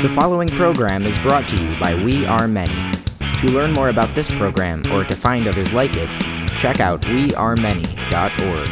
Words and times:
The 0.00 0.08
following 0.08 0.48
program 0.48 1.04
is 1.04 1.18
brought 1.18 1.46
to 1.50 1.62
you 1.62 1.78
by 1.78 1.94
We 1.94 2.24
Are 2.24 2.48
Many. 2.48 2.90
To 3.40 3.46
learn 3.48 3.74
more 3.74 3.90
about 3.90 4.14
this 4.14 4.30
program 4.30 4.82
or 4.90 5.04
to 5.04 5.14
find 5.14 5.46
others 5.46 5.74
like 5.74 5.94
it, 5.94 6.08
check 6.58 6.80
out 6.80 7.02
wearemany.org. 7.02 8.68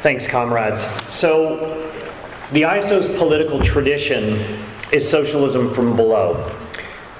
Thanks, 0.00 0.26
comrades. 0.26 0.80
So, 1.12 1.92
the 2.52 2.62
ISO's 2.62 3.14
political 3.18 3.60
tradition 3.60 4.40
is 4.94 5.06
socialism 5.06 5.74
from 5.74 5.94
below. 5.94 6.50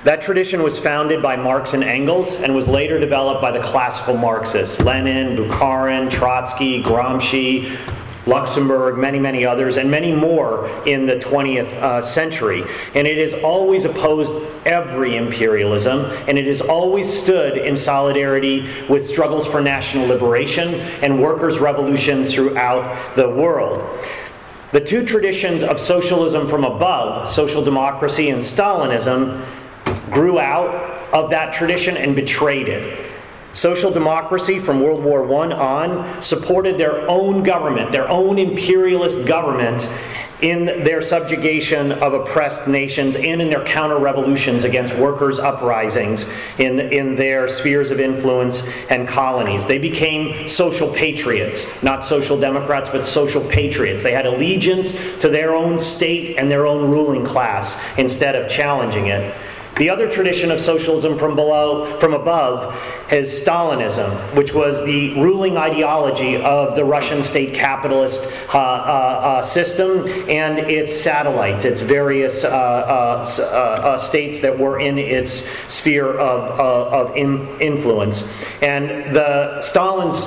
That 0.04 0.22
tradition 0.22 0.62
was 0.62 0.78
founded 0.78 1.20
by 1.20 1.36
Marx 1.36 1.74
and 1.74 1.84
Engels 1.84 2.36
and 2.36 2.54
was 2.54 2.68
later 2.68 2.98
developed 2.98 3.42
by 3.42 3.50
the 3.50 3.60
classical 3.60 4.16
Marxists 4.16 4.80
Lenin, 4.80 5.36
Bukharin, 5.36 6.08
Trotsky, 6.08 6.82
Gramsci, 6.82 7.76
Luxemburg, 8.28 8.98
many, 8.98 9.18
many 9.18 9.44
others, 9.44 9.78
and 9.78 9.90
many 9.90 10.12
more 10.12 10.68
in 10.86 11.06
the 11.06 11.16
20th 11.16 11.72
uh, 11.74 12.02
century. 12.02 12.62
And 12.94 13.06
it 13.06 13.18
has 13.18 13.34
always 13.42 13.86
opposed 13.86 14.34
every 14.66 15.16
imperialism, 15.16 16.00
and 16.28 16.38
it 16.38 16.46
has 16.46 16.60
always 16.60 17.12
stood 17.12 17.56
in 17.56 17.76
solidarity 17.76 18.68
with 18.88 19.06
struggles 19.06 19.46
for 19.46 19.60
national 19.60 20.06
liberation 20.06 20.74
and 21.02 21.20
workers' 21.20 21.58
revolutions 21.58 22.34
throughout 22.34 23.16
the 23.16 23.28
world. 23.28 23.82
The 24.70 24.80
two 24.80 25.06
traditions 25.06 25.64
of 25.64 25.80
socialism 25.80 26.46
from 26.46 26.64
above, 26.64 27.26
social 27.26 27.64
democracy 27.64 28.28
and 28.28 28.42
Stalinism, 28.42 29.42
grew 30.10 30.38
out 30.38 30.74
of 31.14 31.30
that 31.30 31.54
tradition 31.54 31.96
and 31.96 32.14
betrayed 32.14 32.68
it. 32.68 33.07
Social 33.58 33.90
democracy 33.90 34.60
from 34.60 34.80
World 34.80 35.02
War 35.02 35.24
I 35.42 35.50
on 35.50 36.22
supported 36.22 36.78
their 36.78 37.10
own 37.10 37.42
government, 37.42 37.90
their 37.90 38.08
own 38.08 38.38
imperialist 38.38 39.26
government, 39.26 39.88
in 40.42 40.66
their 40.66 41.02
subjugation 41.02 41.90
of 41.90 42.14
oppressed 42.14 42.68
nations 42.68 43.16
and 43.16 43.42
in 43.42 43.50
their 43.50 43.64
counter 43.64 43.98
revolutions 43.98 44.62
against 44.62 44.94
workers' 44.94 45.40
uprisings 45.40 46.30
in, 46.58 46.78
in 46.78 47.16
their 47.16 47.48
spheres 47.48 47.90
of 47.90 47.98
influence 47.98 48.62
and 48.90 49.08
colonies. 49.08 49.66
They 49.66 49.78
became 49.78 50.46
social 50.46 50.94
patriots, 50.94 51.82
not 51.82 52.04
social 52.04 52.38
democrats, 52.38 52.90
but 52.90 53.04
social 53.04 53.42
patriots. 53.48 54.04
They 54.04 54.12
had 54.12 54.26
allegiance 54.26 55.18
to 55.18 55.28
their 55.28 55.56
own 55.56 55.80
state 55.80 56.36
and 56.38 56.48
their 56.48 56.64
own 56.64 56.88
ruling 56.88 57.24
class 57.24 57.98
instead 57.98 58.36
of 58.36 58.48
challenging 58.48 59.08
it. 59.08 59.34
The 59.78 59.90
other 59.90 60.10
tradition 60.10 60.50
of 60.50 60.60
socialism 60.60 61.16
from 61.16 61.36
below, 61.36 61.84
from 61.98 62.12
above, 62.12 62.74
is 63.12 63.28
Stalinism, 63.28 64.10
which 64.36 64.52
was 64.52 64.84
the 64.84 65.14
ruling 65.20 65.56
ideology 65.56 66.36
of 66.36 66.74
the 66.74 66.84
Russian 66.84 67.22
state 67.22 67.54
capitalist 67.54 68.34
uh, 68.52 68.58
uh, 68.58 68.60
uh, 68.60 69.42
system 69.42 70.04
and 70.28 70.58
its 70.58 70.92
satellites, 70.92 71.64
its 71.64 71.80
various 71.80 72.44
uh, 72.44 72.48
uh, 72.48 73.24
uh, 73.54 73.98
states 73.98 74.40
that 74.40 74.58
were 74.58 74.80
in 74.80 74.98
its 74.98 75.30
sphere 75.72 76.10
of, 76.18 76.58
of 76.58 77.16
in 77.16 77.46
influence. 77.60 78.44
And 78.60 79.14
the 79.14 79.62
Stalin's 79.62 80.26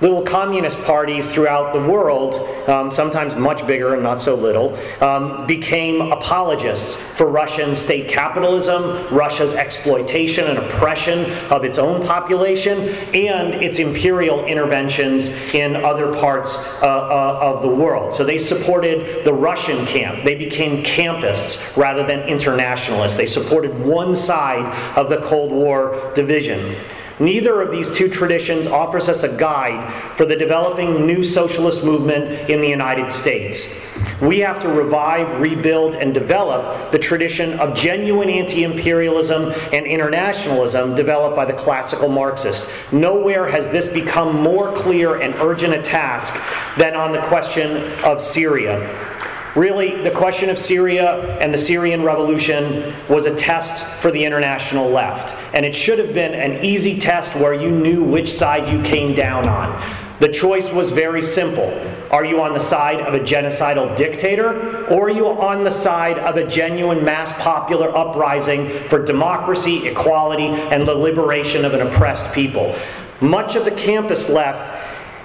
little 0.00 0.22
communist 0.22 0.80
parties 0.82 1.32
throughout 1.32 1.72
the 1.72 1.80
world, 1.80 2.34
um, 2.68 2.90
sometimes 2.90 3.36
much 3.36 3.66
bigger 3.66 3.94
and 3.94 4.02
not 4.02 4.20
so 4.20 4.34
little, 4.34 4.76
um, 5.02 5.46
became 5.46 6.00
apologists 6.12 6.96
for 6.96 7.28
Russian 7.28 7.76
state 7.76 8.08
capitalism, 8.08 8.82
Russia's 9.14 9.54
exploitation 9.54 10.46
and 10.46 10.58
oppression 10.58 11.30
of 11.50 11.64
its 11.64 11.78
own 11.78 12.04
population, 12.06 12.78
and 13.14 13.54
its 13.62 13.78
imperial 13.78 14.44
interventions 14.46 15.54
in 15.54 15.76
other 15.76 16.12
parts 16.14 16.82
uh, 16.82 16.86
uh, 16.86 17.38
of 17.40 17.62
the 17.62 17.68
world. 17.68 18.14
So 18.14 18.24
they 18.24 18.38
supported 18.38 19.24
the 19.24 19.32
Russian 19.32 19.84
camp. 19.86 20.24
They 20.24 20.34
became 20.34 20.82
campists 20.82 21.76
rather 21.76 22.06
than 22.06 22.20
internationalists. 22.28 23.16
They 23.16 23.26
supported 23.26 23.78
one 23.84 24.14
side 24.14 24.64
of 24.96 25.08
the 25.08 25.18
Cold 25.18 25.52
War 25.52 26.12
division. 26.14 26.74
Neither 27.20 27.60
of 27.60 27.70
these 27.70 27.90
two 27.90 28.08
traditions 28.08 28.66
offers 28.66 29.10
us 29.10 29.24
a 29.24 29.36
guide 29.36 29.92
for 30.16 30.24
the 30.24 30.34
developing 30.34 31.06
new 31.06 31.22
socialist 31.22 31.84
movement 31.84 32.48
in 32.48 32.62
the 32.62 32.68
United 32.68 33.10
States. 33.12 33.86
We 34.22 34.38
have 34.40 34.58
to 34.60 34.68
revive, 34.68 35.38
rebuild, 35.38 35.96
and 35.96 36.14
develop 36.14 36.90
the 36.92 36.98
tradition 36.98 37.58
of 37.60 37.76
genuine 37.76 38.30
anti 38.30 38.64
imperialism 38.64 39.52
and 39.72 39.86
internationalism 39.86 40.94
developed 40.94 41.36
by 41.36 41.44
the 41.44 41.52
classical 41.52 42.08
Marxists. 42.08 42.90
Nowhere 42.90 43.46
has 43.46 43.68
this 43.68 43.86
become 43.86 44.42
more 44.42 44.72
clear 44.72 45.20
and 45.20 45.34
urgent 45.36 45.74
a 45.74 45.82
task 45.82 46.34
than 46.78 46.96
on 46.96 47.12
the 47.12 47.20
question 47.22 47.76
of 48.02 48.22
Syria. 48.22 49.09
Really, 49.56 50.00
the 50.02 50.12
question 50.12 50.48
of 50.48 50.58
Syria 50.58 51.36
and 51.38 51.52
the 51.52 51.58
Syrian 51.58 52.04
revolution 52.04 52.94
was 53.08 53.26
a 53.26 53.34
test 53.34 54.00
for 54.00 54.12
the 54.12 54.24
international 54.24 54.88
left. 54.88 55.34
And 55.54 55.66
it 55.66 55.74
should 55.74 55.98
have 55.98 56.14
been 56.14 56.34
an 56.34 56.64
easy 56.64 56.98
test 56.98 57.34
where 57.34 57.54
you 57.54 57.70
knew 57.70 58.04
which 58.04 58.32
side 58.32 58.68
you 58.68 58.80
came 58.82 59.12
down 59.14 59.48
on. 59.48 59.82
The 60.20 60.28
choice 60.28 60.70
was 60.70 60.92
very 60.92 61.22
simple. 61.22 61.68
Are 62.12 62.24
you 62.24 62.42
on 62.42 62.52
the 62.52 62.60
side 62.60 63.00
of 63.00 63.14
a 63.14 63.20
genocidal 63.20 63.96
dictator, 63.96 64.86
or 64.88 65.06
are 65.06 65.10
you 65.10 65.28
on 65.28 65.64
the 65.64 65.70
side 65.70 66.18
of 66.18 66.36
a 66.36 66.46
genuine 66.46 67.04
mass 67.04 67.32
popular 67.42 67.88
uprising 67.96 68.68
for 68.68 69.02
democracy, 69.02 69.88
equality, 69.88 70.48
and 70.48 70.86
the 70.86 70.94
liberation 70.94 71.64
of 71.64 71.72
an 71.72 71.86
oppressed 71.86 72.34
people? 72.34 72.74
Much 73.20 73.56
of 73.56 73.64
the 73.64 73.70
campist 73.70 74.28
left 74.28 74.70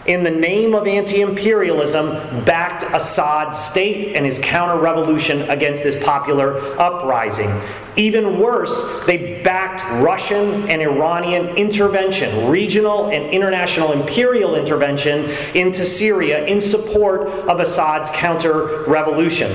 in 0.06 0.24
the 0.24 0.32
name 0.32 0.76
of 0.76 0.88
anti 0.88 1.22
imperialism, 1.22 2.12
backed 2.46 2.84
Assad 2.94 3.56
state 3.56 4.16
and 4.16 4.26
his 4.26 4.40
counter 4.40 4.80
revolution 4.82 5.42
against 5.50 5.84
this 5.84 6.02
popular 6.04 6.58
uprising. 6.80 7.50
Even 7.98 8.40
worse, 8.40 9.06
they 9.06 9.42
backed 9.42 9.82
Russian 10.04 10.70
and 10.70 10.82
Iranian 10.82 11.48
intervention, 11.56 12.50
regional 12.50 13.10
and 13.10 13.32
international 13.32 13.94
imperial 13.94 14.56
intervention 14.56 15.30
into 15.56 15.86
Syria 15.86 16.46
in 16.46 16.60
support 16.60 17.28
of 17.48 17.60
Assad's 17.60 18.10
counter 18.12 18.84
revolution. 18.84 19.50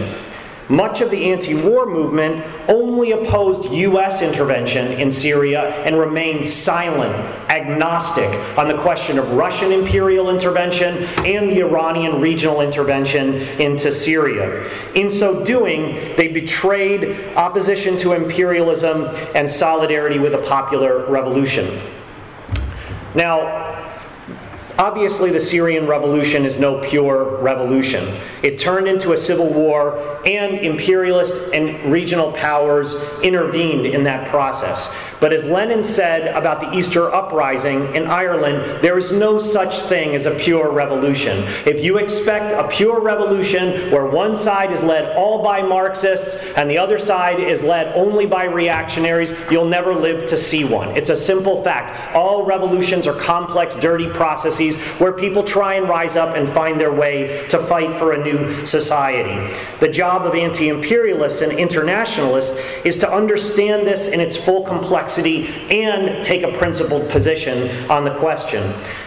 Much 0.70 1.00
of 1.00 1.10
the 1.10 1.32
anti 1.32 1.52
war 1.68 1.84
movement 1.84 2.46
only 2.68 3.10
opposed 3.10 3.72
U.S. 3.72 4.22
intervention 4.22 4.92
in 4.92 5.10
Syria 5.10 5.70
and 5.84 5.98
remained 5.98 6.48
silent, 6.48 7.12
agnostic 7.50 8.28
on 8.56 8.68
the 8.68 8.78
question 8.78 9.18
of 9.18 9.32
Russian 9.32 9.72
imperial 9.72 10.30
intervention 10.30 10.96
and 11.26 11.50
the 11.50 11.58
Iranian 11.58 12.20
regional 12.20 12.60
intervention 12.60 13.34
into 13.58 13.90
Syria. 13.90 14.64
In 14.94 15.10
so 15.10 15.44
doing, 15.44 15.94
they 16.16 16.28
betrayed 16.28 17.34
opposition 17.34 17.96
to 17.98 18.12
imperialism 18.12 19.08
and 19.34 19.50
solidarity 19.50 20.20
with 20.20 20.34
a 20.34 20.42
popular 20.42 21.04
revolution. 21.06 21.66
Now, 23.16 23.70
Obviously, 24.80 25.30
the 25.30 25.42
Syrian 25.42 25.86
revolution 25.86 26.46
is 26.46 26.58
no 26.58 26.80
pure 26.80 27.36
revolution. 27.42 28.02
It 28.42 28.56
turned 28.56 28.88
into 28.88 29.12
a 29.12 29.16
civil 29.18 29.52
war, 29.52 30.19
and 30.26 30.58
imperialist 30.58 31.52
and 31.54 31.92
regional 31.92 32.32
powers 32.32 32.96
intervened 33.22 33.86
in 33.86 34.04
that 34.04 34.28
process. 34.28 34.94
But 35.20 35.32
as 35.32 35.46
Lenin 35.46 35.84
said 35.84 36.34
about 36.34 36.60
the 36.60 36.72
Easter 36.76 37.12
uprising 37.14 37.94
in 37.94 38.06
Ireland, 38.06 38.82
there 38.82 38.96
is 38.96 39.12
no 39.12 39.38
such 39.38 39.82
thing 39.82 40.14
as 40.14 40.26
a 40.26 40.30
pure 40.30 40.70
revolution. 40.70 41.36
If 41.66 41.84
you 41.84 41.98
expect 41.98 42.52
a 42.52 42.68
pure 42.68 43.00
revolution 43.00 43.90
where 43.90 44.06
one 44.06 44.34
side 44.34 44.72
is 44.72 44.82
led 44.82 45.16
all 45.16 45.42
by 45.42 45.62
Marxists 45.62 46.54
and 46.56 46.70
the 46.70 46.78
other 46.78 46.98
side 46.98 47.38
is 47.38 47.62
led 47.62 47.94
only 47.94 48.26
by 48.26 48.44
reactionaries, 48.44 49.34
you'll 49.50 49.66
never 49.66 49.94
live 49.94 50.26
to 50.26 50.36
see 50.36 50.64
one. 50.64 50.88
It's 50.96 51.10
a 51.10 51.16
simple 51.16 51.62
fact. 51.62 52.14
All 52.14 52.44
revolutions 52.44 53.06
are 53.06 53.18
complex, 53.18 53.76
dirty 53.76 54.08
processes 54.08 54.76
where 54.98 55.12
people 55.12 55.42
try 55.42 55.74
and 55.74 55.88
rise 55.88 56.16
up 56.16 56.36
and 56.36 56.48
find 56.48 56.80
their 56.80 56.92
way 56.92 57.46
to 57.48 57.58
fight 57.58 57.94
for 57.98 58.12
a 58.12 58.22
new 58.22 58.64
society. 58.64 59.54
The 59.80 59.88
job 59.88 60.09
of 60.18 60.34
anti 60.34 60.68
imperialists 60.68 61.40
and 61.42 61.52
internationalists 61.52 62.58
is 62.84 62.96
to 62.98 63.10
understand 63.10 63.86
this 63.86 64.08
in 64.08 64.20
its 64.20 64.36
full 64.36 64.62
complexity 64.64 65.48
and 65.70 66.24
take 66.24 66.42
a 66.42 66.52
principled 66.58 67.08
position 67.10 67.70
on 67.90 68.04
the 68.04 68.14
question. 68.14 68.62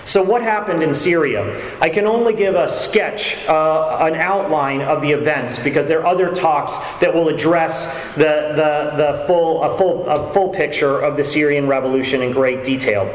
So, 0.06 0.22
what 0.22 0.42
happened 0.42 0.84
in 0.84 0.94
Syria? 0.94 1.62
I 1.80 1.90
can 1.90 2.06
only 2.06 2.34
give 2.34 2.56
a 2.56 2.68
sketch, 2.68 3.48
uh, 3.48 4.00
an 4.02 4.16
outline 4.16 4.82
of 4.82 5.02
the 5.02 5.12
events, 5.12 5.60
because 5.60 5.88
there 5.88 6.02
are 6.02 6.08
other 6.08 6.34
talks 6.34 6.78
that 7.00 7.14
will 7.14 7.30
address 7.30 8.16
the, 8.16 8.54
the, 8.56 8.98
the 8.98 9.24
full, 9.28 9.64
a 9.64 9.78
full, 9.78 10.06
a 10.08 10.34
full 10.34 10.50
picture 10.50 11.00
of 11.00 11.16
the 11.16 11.24
Syrian 11.24 11.68
revolution 11.68 12.22
in 12.22 12.32
great 12.32 12.64
detail. 12.64 13.10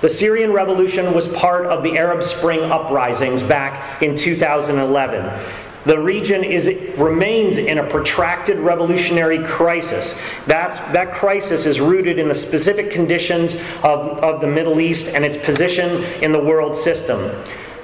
The 0.00 0.08
Syrian 0.08 0.52
revolution 0.52 1.14
was 1.14 1.28
part 1.28 1.66
of 1.66 1.84
the 1.84 1.96
Arab 1.96 2.24
Spring 2.24 2.60
uprisings 2.60 3.42
back 3.42 4.02
in 4.02 4.16
2011. 4.16 5.40
The 5.84 5.98
region 5.98 6.44
is, 6.44 6.68
remains 6.96 7.58
in 7.58 7.78
a 7.78 7.86
protracted 7.88 8.58
revolutionary 8.58 9.42
crisis. 9.42 10.14
That's, 10.44 10.78
that 10.92 11.12
crisis 11.12 11.66
is 11.66 11.80
rooted 11.80 12.18
in 12.18 12.28
the 12.28 12.34
specific 12.34 12.90
conditions 12.90 13.56
of, 13.82 14.18
of 14.18 14.40
the 14.40 14.46
Middle 14.46 14.80
East 14.80 15.14
and 15.14 15.24
its 15.24 15.36
position 15.36 16.04
in 16.22 16.30
the 16.30 16.42
world 16.42 16.76
system. 16.76 17.30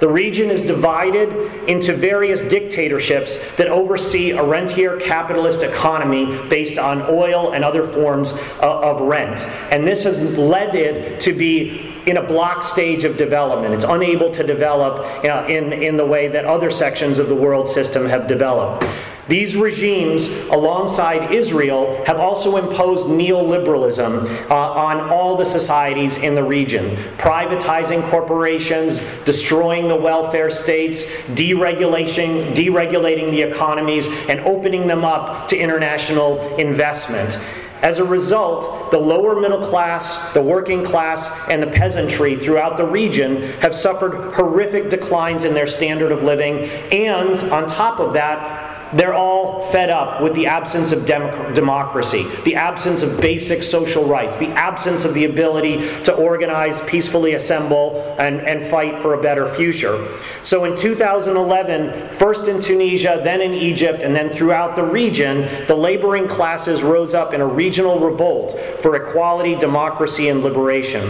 The 0.01 0.09
region 0.09 0.49
is 0.49 0.63
divided 0.63 1.33
into 1.69 1.93
various 1.93 2.43
dictatorships 2.43 3.57
that 3.57 3.67
oversee 3.67 4.31
a 4.31 4.45
rentier 4.45 4.97
capitalist 5.01 5.65
economy 5.65 6.27
based 6.49 6.79
on 6.79 7.03
oil 7.09 7.53
and 7.53 7.65
other 7.65 7.83
forms 7.83 8.33
of 8.61 9.01
rent. 9.01 9.47
And 9.73 9.87
this 9.87 10.05
has 10.05 10.39
led 10.39 10.77
it 10.77 11.19
to 11.21 11.33
be 11.33 11.98
in 12.09 12.17
a 12.17 12.23
block 12.23 12.63
stage 12.63 13.05
of 13.05 13.17
development. 13.17 13.75
It's 13.75 13.85
unable 13.85 14.31
to 14.31 14.43
develop 14.43 15.25
uh, 15.25 15.47
in, 15.49 15.73
in 15.73 15.97
the 15.97 16.07
way 16.07 16.29
that 16.29 16.45
other 16.47 16.71
sections 16.71 17.19
of 17.19 17.29
the 17.29 17.35
world 17.35 17.69
system 17.69 18.07
have 18.07 18.27
developed. 18.27 18.87
These 19.29 19.57
regimes, 19.57 20.47
alongside 20.47 21.31
Israel, 21.31 22.03
have 22.07 22.19
also 22.19 22.57
imposed 22.57 23.09
neoliberalism 23.09 24.51
uh, 24.51 24.55
on 24.55 25.01
all 25.11 25.37
the 25.37 25.45
societies 25.45 26.17
in 26.17 26.35
the 26.35 26.43
region, 26.43 26.87
privatizing 27.19 28.01
corporations, 28.09 29.01
destroying 29.25 29.87
the 29.87 29.97
welfare 29.97 30.49
states, 30.49 31.29
deregulating, 31.33 32.55
deregulating 32.55 33.31
the 33.31 33.43
economies, 33.43 34.09
and 34.31 34.41
opening 34.41 34.87
them 34.87 35.05
up 35.05 35.47
to 35.49 35.59
international 35.59 36.57
investment. 36.57 37.39
As 37.83 37.99
a 37.99 38.05
result, 38.05 38.91
the 38.91 38.99
lower 38.99 39.41
middle 39.41 39.61
class, 39.61 40.33
the 40.33 40.43
working 40.43 40.85
class, 40.85 41.49
and 41.49 41.63
the 41.63 41.67
peasantry 41.67 42.35
throughout 42.37 42.77
the 42.77 42.85
region 42.85 43.43
have 43.61 43.75
suffered 43.75 44.35
horrific 44.35 44.91
declines 44.91 45.45
in 45.45 45.55
their 45.55 45.67
standard 45.67 46.11
of 46.11 46.25
living, 46.25 46.69
and 46.93 47.39
on 47.53 47.67
top 47.67 48.01
of 48.01 48.13
that, 48.15 48.68
they're 48.93 49.15
all 49.15 49.63
fed 49.63 49.91
up 49.91 50.23
with 50.23 50.35
the 50.35 50.47
absence 50.47 50.93
of 50.93 51.07
dem- 51.07 51.55
democracy, 51.55 52.25
the 52.45 52.55
absence 52.55 53.03
of 53.03 53.21
basic 53.21 53.63
social 53.63 54.05
rights, 54.05 54.37
the 54.37 54.49
absence 54.49 55.05
of 55.05 55.15
the 55.15 55.25
ability 55.25 55.79
to 56.05 56.15
organize, 56.15 56.81
peacefully 56.83 57.35
assemble, 57.35 58.17
and, 58.19 58.41
and 58.41 58.65
fight 58.67 58.99
for 58.99 59.15
a 59.15 59.21
better 59.21 59.47
future. 59.47 60.07
So 60.43 60.65
in 60.65 60.77
2011, 60.77 62.11
first 62.11 62.49
in 62.49 62.61
Tunisia, 62.61 63.21
then 63.23 63.41
in 63.41 63.53
Egypt, 63.53 64.03
and 64.03 64.15
then 64.15 64.31
throughout 64.31 64.75
the 64.75 64.85
region, 64.85 65.43
the 65.67 65.77
laboring 65.77 66.27
classes 66.27 66.83
rose 66.83 67.15
up 67.15 67.35
in 67.35 67.41
a 67.41 67.47
regional 67.47 67.99
revolt 67.99 68.59
for 68.81 68.97
equality, 68.97 69.55
democracy, 69.55 70.29
and 70.29 70.43
liberation. 70.43 71.01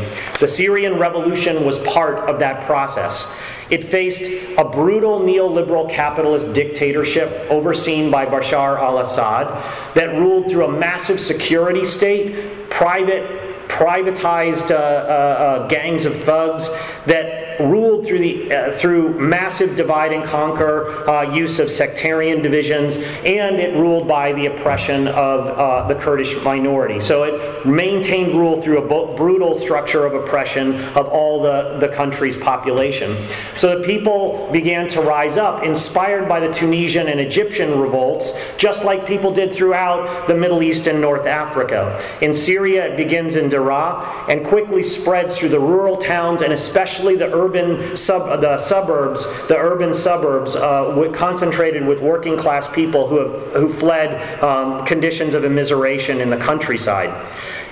The 0.41 0.49
Syrian 0.49 0.99
revolution 0.99 1.65
was 1.65 1.79
part 1.81 2.29
of 2.29 2.39
that 2.41 2.65
process. 2.65 3.41
It 3.71 3.85
faced 3.85 4.23
a 4.59 4.65
brutal 4.65 5.21
neoliberal 5.21 5.91
capitalist 5.91 6.53
dictatorship 6.55 7.29
overseen 7.51 8.11
by 8.11 8.27
Bashar 8.27 8.79
al 8.79 8.99
Assad 8.99 9.47
that 9.95 10.15
ruled 10.15 10.49
through 10.49 10.65
a 10.67 10.73
massive 10.73 11.21
security 11.21 11.85
state, 11.85 12.71
private 12.71 13.49
privatized 13.69 14.71
uh, 14.71 14.75
uh, 14.75 14.79
uh, 14.79 15.69
gangs 15.69 16.05
of 16.05 16.17
thugs 16.17 16.71
that 17.05 17.48
ruled 17.61 18.07
through, 18.07 18.19
the, 18.19 18.53
uh, 18.53 18.73
through 18.73 19.19
massive 19.19 19.77
divide 19.77 20.13
and 20.13 20.25
conquer 20.25 21.09
uh, 21.09 21.35
use 21.35 21.59
of 21.59 21.71
sectarian 21.71 22.41
divisions, 22.43 22.99
and 23.25 23.57
it 23.57 23.75
ruled 23.75 24.07
by 24.07 24.33
the 24.33 24.47
oppression 24.47 25.09
of 25.09 25.47
uh, 25.47 25.87
the 25.89 25.95
Kurdish 25.95 26.41
minority. 26.43 27.01
So 27.01 27.25
it 27.25 27.67
maintained 27.67 28.35
rule 28.35 28.61
through 28.61 28.79
a 28.79 29.17
brutal 29.17 29.55
structure 29.55 30.07
of 30.07 30.15
oppression 30.15 30.75
of 30.95 31.09
all 31.09 31.43
the, 31.43 31.79
the 31.79 31.89
country's 31.89 32.37
population. 32.37 33.15
So 33.57 33.79
the 33.79 33.85
people 33.85 34.49
began 34.53 34.87
to 34.89 35.01
rise 35.01 35.37
up, 35.37 35.65
inspired 35.65 36.29
by 36.29 36.41
the 36.41 36.53
Tunisian 36.53 37.09
and 37.09 37.21
Egyptian 37.21 37.79
revolts, 37.81 38.57
just 38.57 38.85
like 38.85 39.07
people 39.07 39.33
did 39.33 39.53
throughout 39.53 40.29
the 40.29 40.35
Middle 40.35 40.63
East 40.63 40.87
and 40.87 41.01
North 41.01 41.27
Africa. 41.27 42.01
In 42.21 42.33
Syria, 42.33 42.87
it 42.93 42.97
begins 42.97 43.37
in 43.37 43.49
Daraa 43.51 44.29
and 44.29 44.45
quickly 44.45 44.83
spreads 44.83 45.37
through 45.37 45.49
the 45.51 45.61
rural 45.61 45.97
towns 45.97 46.43
and 46.43 46.53
especially 46.53 47.17
the 47.17 47.33
urban 47.35 47.48
urban 47.49 47.97
sub, 47.97 48.41
the 48.41 48.59
suburbs, 48.59 49.47
the 49.49 49.57
urban 49.57 49.95
suburbs, 49.95 50.57
uh, 50.57 51.11
concentrated 51.13 51.87
with 51.87 52.01
working 52.01 52.37
class 52.37 52.69
people 52.69 53.07
who 53.09 53.19
have 53.19 53.53
who 53.53 53.69
fled 53.73 54.43
um, 54.43 54.85
conditions 54.85 55.35
of 55.35 55.43
immiseration 55.43 56.21
in 56.21 56.31
the 56.31 56.37
countryside. 56.37 57.11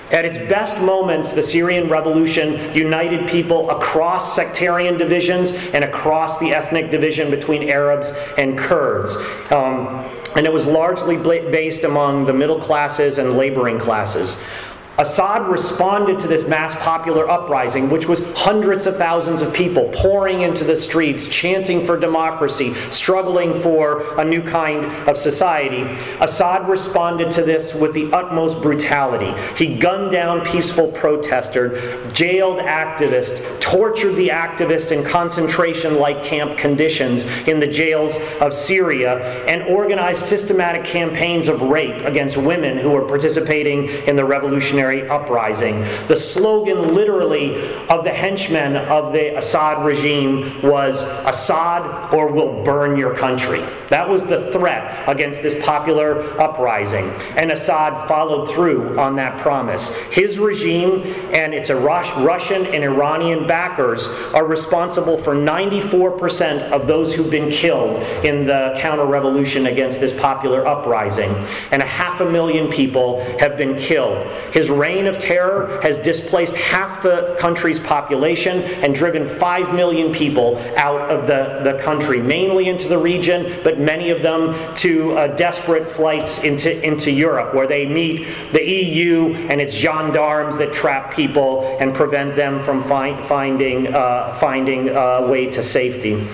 At 0.09 0.23
its 0.23 0.37
best 0.37 0.81
moments, 0.81 1.33
the 1.33 1.43
Syrian 1.43 1.89
revolution 1.89 2.73
united 2.73 3.27
people 3.27 3.69
across 3.69 4.33
sectarian 4.33 4.97
divisions 4.97 5.51
and 5.73 5.83
across 5.83 6.37
the 6.37 6.53
ethnic 6.53 6.89
division 6.89 7.29
between 7.29 7.69
Arabs 7.69 8.13
and 8.37 8.57
Kurds. 8.57 9.17
Um, 9.51 10.09
and 10.37 10.45
it 10.45 10.53
was 10.53 10.65
largely 10.65 11.17
based 11.17 11.83
among 11.83 12.25
the 12.25 12.33
middle 12.33 12.59
classes 12.59 13.17
and 13.17 13.33
laboring 13.33 13.79
classes. 13.79 14.41
Assad 14.99 15.47
responded 15.47 16.19
to 16.19 16.27
this 16.27 16.47
mass 16.47 16.73
popular 16.75 17.29
uprising, 17.29 17.89
which 17.89 18.07
was 18.07 18.23
hundreds 18.35 18.87
of 18.87 18.97
thousands 18.97 19.43
of 19.43 19.53
people 19.53 19.91
pouring 19.93 20.41
into 20.41 20.63
the 20.63 20.75
streets, 20.75 21.27
chanting 21.27 21.85
for 21.85 21.99
democracy, 21.99 22.73
struggling 22.89 23.53
for 23.53 24.19
a 24.19 24.25
new 24.25 24.41
kind 24.41 24.85
of 25.07 25.15
society. 25.15 25.83
Assad 26.19 26.67
responded 26.67 27.29
to 27.29 27.43
this 27.43 27.75
with 27.75 27.93
the 27.93 28.11
utmost 28.11 28.59
brutality. 28.61 29.33
He 29.55 29.77
gunned 29.77 30.11
down 30.11 30.43
peaceful 30.43 30.91
protesters, 30.93 31.79
jailed 32.11 32.57
activists, 32.59 33.59
tortured 33.61 34.13
the 34.13 34.29
activists 34.29 34.91
in 34.91 35.03
concentration 35.03 35.99
like 35.99 36.23
camp 36.23 36.57
conditions 36.57 37.25
in 37.47 37.59
the 37.59 37.67
jails 37.67 38.17
of 38.41 38.51
Syria, 38.51 39.45
and 39.45 39.61
organized 39.63 40.21
systematic 40.21 40.83
campaigns 40.83 41.47
of 41.47 41.61
rape 41.61 42.01
against 42.01 42.37
women 42.37 42.77
who 42.77 42.89
were 42.89 43.05
participating 43.05 43.89
in 44.07 44.15
the 44.15 44.25
revolutionary 44.25 44.86
revolutionary 44.87 45.09
uprising. 45.09 45.81
The 46.07 46.15
slogan, 46.15 46.93
literally, 46.93 47.55
of 47.89 48.03
the 48.03 48.11
henchmen 48.11 48.75
of 48.75 49.13
the 49.13 49.37
Assad 49.37 49.85
regime 49.85 50.61
was 50.61 51.03
Assad 51.25 52.13
or 52.13 52.31
we'll 52.31 52.63
burn 52.63 52.97
your 52.97 53.15
country. 53.15 53.61
That 53.89 54.07
was 54.07 54.25
the 54.25 54.51
threat 54.51 55.07
against 55.07 55.41
this 55.41 55.63
popular 55.65 56.21
uprising. 56.39 57.05
And 57.37 57.51
Assad 57.51 58.07
followed 58.07 58.49
through 58.49 58.99
on 58.99 59.15
that 59.15 59.39
promise. 59.39 59.95
His 60.11 60.39
regime 60.39 61.01
and 61.33 61.53
its 61.53 61.69
Russian 61.69 62.65
and 62.67 62.83
Iranian 62.83 63.47
backers 63.47 64.07
are 64.33 64.45
responsible 64.45 65.17
for 65.17 65.35
94% 65.35 66.71
of 66.71 66.87
those 66.87 67.13
who've 67.13 67.31
been 67.31 67.49
killed 67.49 68.01
in 68.25 68.45
the 68.45 68.75
counter 68.77 69.05
revolution 69.05 69.67
against 69.67 69.99
this 69.99 70.17
popular 70.19 70.65
uprising. 70.67 71.29
And 71.71 71.81
a 71.81 71.85
half 71.85 72.19
a 72.21 72.29
million 72.29 72.69
people 72.69 73.23
have 73.39 73.57
been 73.57 73.75
killed. 73.77 74.27
His 74.51 74.69
reign 74.69 75.05
of 75.05 75.17
terror 75.17 75.79
has 75.81 75.97
displaced 75.97 76.55
half 76.55 77.01
the 77.01 77.35
country's 77.39 77.79
population 77.79 78.61
and 78.83 78.93
driven 78.93 79.25
5 79.25 79.73
million 79.73 80.11
people 80.11 80.57
out 80.75 81.09
of 81.09 81.27
the, 81.27 81.61
the 81.63 81.77
country, 81.81 82.21
mainly 82.21 82.67
into 82.67 82.87
the 82.87 82.97
region, 82.97 83.59
but 83.63 83.76
many 83.79 84.09
of 84.09 84.21
them 84.21 84.55
to 84.75 85.17
uh, 85.17 85.27
desperate 85.35 85.87
flights 85.87 86.43
into, 86.43 86.83
into 86.85 87.11
Europe, 87.11 87.53
where 87.53 87.67
they 87.67 87.87
meet 87.87 88.27
the 88.53 88.63
EU 88.63 89.33
and 89.49 89.61
its 89.61 89.73
gendarmes 89.73 90.57
that 90.57 90.73
trap 90.73 91.13
people 91.13 91.77
and 91.79 91.93
prevent 91.93 92.35
them 92.35 92.59
from 92.59 92.83
find, 92.83 93.23
finding, 93.25 93.93
uh, 93.93 94.33
finding 94.33 94.89
a 94.89 95.27
way 95.27 95.47
to 95.49 95.63
safety. 95.63 96.27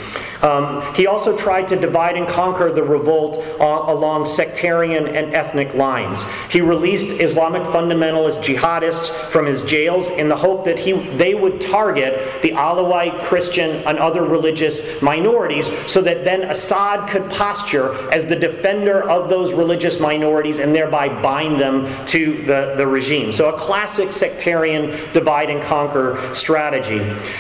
Um, 0.44 0.82
he 0.94 1.08
also 1.08 1.36
tried 1.36 1.70
to 1.70 1.78
divide 1.78 2.18
and 2.18 2.28
conquer 2.28 2.70
the 2.70 2.84
revolt 2.84 3.38
uh, 3.62 3.86
along 3.88 4.26
sectarian 4.26 5.08
and 5.08 5.34
ethnic 5.34 5.74
lines. 5.74 6.26
He 6.52 6.60
released 6.60 7.22
Islamic 7.22 7.64
fundamentalist 7.64 8.44
jihadists 8.44 9.10
from 9.32 9.46
his 9.46 9.62
jails 9.62 10.10
in 10.10 10.28
the 10.28 10.36
hope 10.36 10.66
that 10.66 10.78
he, 10.78 10.92
they 11.16 11.34
would 11.34 11.62
target 11.62 12.42
the 12.42 12.52
Alawite, 12.52 13.22
Christian, 13.22 13.70
and 13.88 13.98
other 13.98 14.26
religious 14.26 15.02
minorities 15.02 15.72
so 15.90 16.02
that 16.02 16.26
then 16.26 16.44
Assad 16.44 17.10
could 17.10 17.32
posture 17.34 17.94
as 18.12 18.28
the 18.28 18.36
defender 18.36 19.10
of 19.10 19.30
those 19.30 19.54
religious 19.54 20.00
minorities 20.00 20.60
and 20.60 20.74
thereby 20.74 21.10
bind 21.22 21.60
them 21.60 21.86
to 22.06 22.34
the, 22.44 22.74
the 22.78 22.86
regime. 22.86 23.32
So, 23.32 23.50
a 23.50 23.58
classic 23.58 24.12
sectarian 24.12 24.90
divide 25.14 25.50
and 25.50 25.62
conquer 25.62 26.18
strategy. 26.34 27.00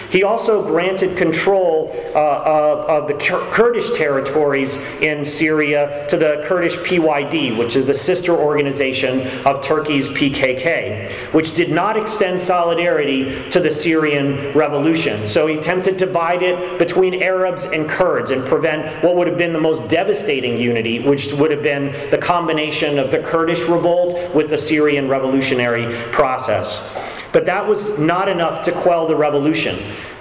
He 0.09 0.23
also 0.23 0.65
granted 0.65 1.17
control 1.17 1.91
uh, 2.15 2.43
of 2.45 3.03
of 3.03 3.07
the 3.07 3.13
Kurdish 3.15 3.91
territories 3.91 4.77
in 5.01 5.25
Syria 5.25 6.05
to 6.09 6.17
the 6.17 6.43
Kurdish 6.45 6.77
PYD, 6.77 7.57
which 7.57 7.75
is 7.75 7.85
the 7.85 7.93
sister 7.93 8.33
organization 8.33 9.21
of 9.45 9.61
Turkey's 9.61 10.09
PKK, 10.09 11.11
which 11.33 11.53
did 11.53 11.71
not 11.71 11.97
extend 11.97 12.39
solidarity 12.39 13.49
to 13.49 13.59
the 13.59 13.71
Syrian 13.71 14.53
revolution. 14.53 15.25
So 15.27 15.47
he 15.47 15.57
attempted 15.57 15.99
to 15.99 16.05
divide 16.05 16.43
it 16.43 16.77
between 16.77 17.23
Arabs 17.23 17.65
and 17.65 17.89
Kurds 17.89 18.31
and 18.31 18.45
prevent 18.45 19.03
what 19.03 19.15
would 19.15 19.27
have 19.27 19.37
been 19.37 19.53
the 19.53 19.59
most 19.59 19.82
devastating 19.87 20.57
unity, 20.57 20.99
which 20.99 21.33
would 21.33 21.51
have 21.51 21.63
been 21.63 21.91
the 22.09 22.17
combination 22.17 22.99
of 22.99 23.11
the 23.11 23.19
Kurdish 23.19 23.67
revolt 23.67 24.33
with 24.33 24.49
the 24.49 24.57
Syrian 24.57 25.09
revolutionary 25.09 25.93
process. 26.11 26.99
But 27.31 27.45
that 27.45 27.67
was 27.67 27.99
not 27.99 28.29
enough 28.29 28.61
to 28.63 28.71
quell 28.71 29.07
the 29.07 29.15
revolution. 29.15 29.75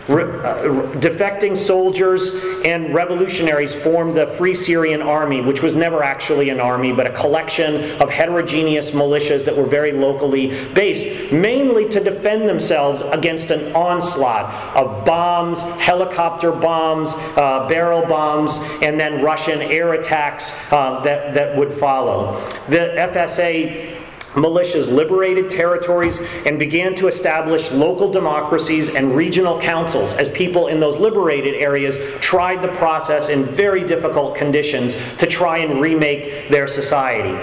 Uh, 0.09 0.65
defecting 0.99 1.57
soldiers 1.57 2.45
and 2.65 2.93
revolutionaries 2.93 3.73
formed 3.73 4.17
the 4.17 4.27
Free 4.27 4.53
Syrian 4.53 5.01
Army, 5.01 5.41
which 5.41 5.63
was 5.63 5.77
never 5.77 6.03
actually 6.03 6.51
an 6.51 6.59
army, 6.59 6.91
but 6.91 7.07
a 7.07 7.13
collection 7.13 8.01
of 8.01 8.11
heterogeneous 8.11 8.91
militias 8.91 9.45
that 9.45 9.57
were 9.57 9.65
very 9.65 9.93
locally 9.93 10.49
based, 10.75 11.33
mainly 11.33 11.89
to 11.89 12.03
defend 12.03 12.49
themselves 12.49 13.03
against 13.03 13.53
an 13.53 13.73
onslaught 13.77 14.53
of 14.75 15.05
bombs, 15.05 15.63
helicopter 15.79 16.51
bombs, 16.51 17.15
uh, 17.37 17.69
barrel 17.69 18.05
bombs, 18.05 18.59
and 18.83 18.99
then 18.99 19.23
Russian 19.23 19.61
air 19.63 19.93
attacks 19.93 20.73
uh, 20.73 21.01
that, 21.05 21.33
that 21.33 21.57
would 21.57 21.73
follow. 21.73 22.41
The 22.69 22.93
FSA 23.13 23.92
militias 24.33 24.91
liberated 24.91 25.51
territories 25.51 26.21
and 26.47 26.59
began 26.59 26.95
to 26.95 27.07
establish 27.07 27.71
local 27.71 28.11
democracies 28.11 28.95
and 28.95 29.15
regional 29.15 29.61
councils 29.61 30.15
as 30.15 30.29
people 30.31 30.69
in 30.69 30.81
those 30.81 30.99
liberated 30.99 31.55
areas 31.55 31.99
tried 32.21 32.63
the 32.63 32.73
process 32.73 33.29
in 33.29 33.45
very 33.45 33.85
difficult 33.85 34.35
conditions 34.35 34.95
to 35.17 35.27
try 35.27 35.59
and 35.59 35.81
remake 35.81 36.49
their 36.49 36.67
society. 36.67 37.39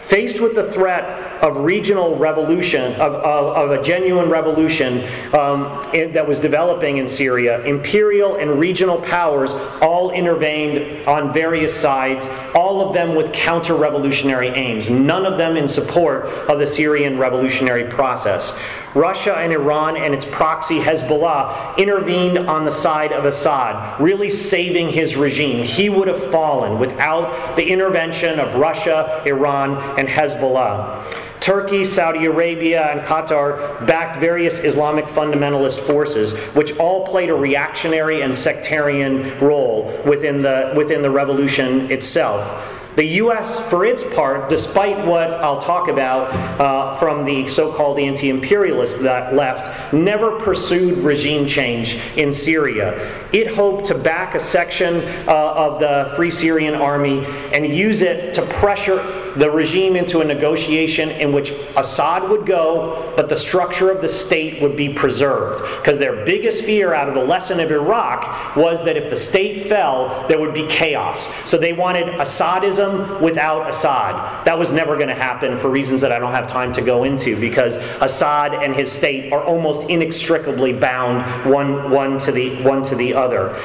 Faced 0.00 0.40
with 0.40 0.54
the 0.54 0.62
threat 0.62 1.33
of 1.42 1.58
regional 1.58 2.16
revolution, 2.16 2.92
of, 2.94 3.14
of, 3.14 3.56
of 3.56 3.70
a 3.70 3.82
genuine 3.82 4.28
revolution 4.28 5.02
um, 5.34 5.82
in, 5.92 6.12
that 6.12 6.26
was 6.26 6.38
developing 6.38 6.98
in 6.98 7.08
Syria, 7.08 7.62
imperial 7.64 8.36
and 8.36 8.58
regional 8.58 8.98
powers 8.98 9.54
all 9.80 10.10
intervened 10.10 11.06
on 11.06 11.32
various 11.32 11.78
sides, 11.78 12.28
all 12.54 12.86
of 12.86 12.94
them 12.94 13.14
with 13.14 13.32
counter 13.32 13.74
revolutionary 13.74 14.48
aims, 14.48 14.90
none 14.90 15.26
of 15.26 15.38
them 15.38 15.56
in 15.56 15.68
support 15.68 16.24
of 16.48 16.58
the 16.58 16.66
Syrian 16.66 17.18
revolutionary 17.18 17.84
process. 17.84 18.58
Russia 18.94 19.34
and 19.36 19.52
Iran 19.52 19.96
and 19.96 20.14
its 20.14 20.24
proxy 20.24 20.78
Hezbollah 20.78 21.76
intervened 21.76 22.38
on 22.38 22.64
the 22.64 22.70
side 22.70 23.12
of 23.12 23.24
Assad, 23.24 24.00
really 24.00 24.30
saving 24.30 24.88
his 24.88 25.16
regime. 25.16 25.64
He 25.64 25.90
would 25.90 26.06
have 26.06 26.22
fallen 26.30 26.78
without 26.78 27.56
the 27.56 27.68
intervention 27.68 28.38
of 28.38 28.54
Russia, 28.54 29.22
Iran, 29.26 29.98
and 29.98 30.08
Hezbollah. 30.08 31.04
Turkey, 31.44 31.84
Saudi 31.84 32.24
Arabia, 32.24 32.90
and 32.90 33.02
Qatar 33.02 33.86
backed 33.86 34.16
various 34.16 34.60
Islamic 34.60 35.04
fundamentalist 35.04 35.78
forces, 35.78 36.34
which 36.54 36.74
all 36.78 37.06
played 37.06 37.28
a 37.28 37.34
reactionary 37.34 38.22
and 38.22 38.34
sectarian 38.34 39.38
role 39.40 39.84
within 40.06 40.40
the, 40.40 40.72
within 40.74 41.02
the 41.02 41.10
revolution 41.10 41.90
itself. 41.90 42.70
The 42.96 43.04
U.S., 43.04 43.68
for 43.68 43.84
its 43.84 44.04
part, 44.14 44.48
despite 44.48 45.04
what 45.04 45.32
I'll 45.32 45.58
talk 45.58 45.88
about 45.88 46.32
uh, 46.60 46.94
from 46.96 47.26
the 47.26 47.46
so 47.48 47.70
called 47.70 47.98
anti 47.98 48.30
imperialist 48.30 49.00
left, 49.00 49.92
never 49.92 50.38
pursued 50.38 50.98
regime 50.98 51.46
change 51.46 52.16
in 52.16 52.32
Syria. 52.32 52.94
It 53.32 53.48
hoped 53.48 53.86
to 53.86 53.98
back 53.98 54.36
a 54.36 54.40
section 54.40 55.02
uh, 55.26 55.54
of 55.54 55.80
the 55.80 56.12
Free 56.14 56.30
Syrian 56.30 56.74
Army 56.74 57.26
and 57.52 57.66
use 57.66 58.00
it 58.00 58.32
to 58.34 58.46
pressure 58.46 58.98
the 59.36 59.50
regime 59.50 59.96
into 59.96 60.20
a 60.20 60.24
negotiation 60.24 61.10
in 61.10 61.32
which 61.32 61.52
Assad 61.76 62.28
would 62.30 62.46
go, 62.46 63.12
but 63.16 63.28
the 63.28 63.36
structure 63.36 63.90
of 63.90 64.00
the 64.00 64.08
state 64.08 64.62
would 64.62 64.76
be 64.76 64.92
preserved. 64.92 65.62
Because 65.78 65.98
their 65.98 66.24
biggest 66.24 66.64
fear 66.64 66.94
out 66.94 67.08
of 67.08 67.14
the 67.14 67.24
lesson 67.24 67.60
of 67.60 67.70
Iraq 67.70 68.56
was 68.56 68.84
that 68.84 68.96
if 68.96 69.10
the 69.10 69.16
state 69.16 69.62
fell, 69.62 70.26
there 70.28 70.38
would 70.38 70.54
be 70.54 70.66
chaos. 70.66 71.26
So 71.48 71.58
they 71.58 71.72
wanted 71.72 72.08
Assadism 72.20 73.20
without 73.22 73.68
Assad. 73.68 74.44
That 74.44 74.58
was 74.58 74.72
never 74.72 74.96
going 74.96 75.08
to 75.08 75.14
happen 75.14 75.58
for 75.58 75.68
reasons 75.68 76.00
that 76.00 76.12
I 76.12 76.18
don't 76.18 76.32
have 76.32 76.46
time 76.46 76.72
to 76.74 76.82
go 76.82 77.04
into, 77.04 77.38
because 77.38 77.76
Assad 78.00 78.54
and 78.54 78.74
his 78.74 78.90
state 78.90 79.32
are 79.32 79.42
almost 79.42 79.88
inextricably 79.90 80.72
bound 80.72 81.24
one, 81.50 81.90
one, 81.90 82.18
to, 82.18 82.32
the, 82.32 82.62
one 82.62 82.82
to 82.84 82.94
the 82.94 83.14
other. 83.14 83.56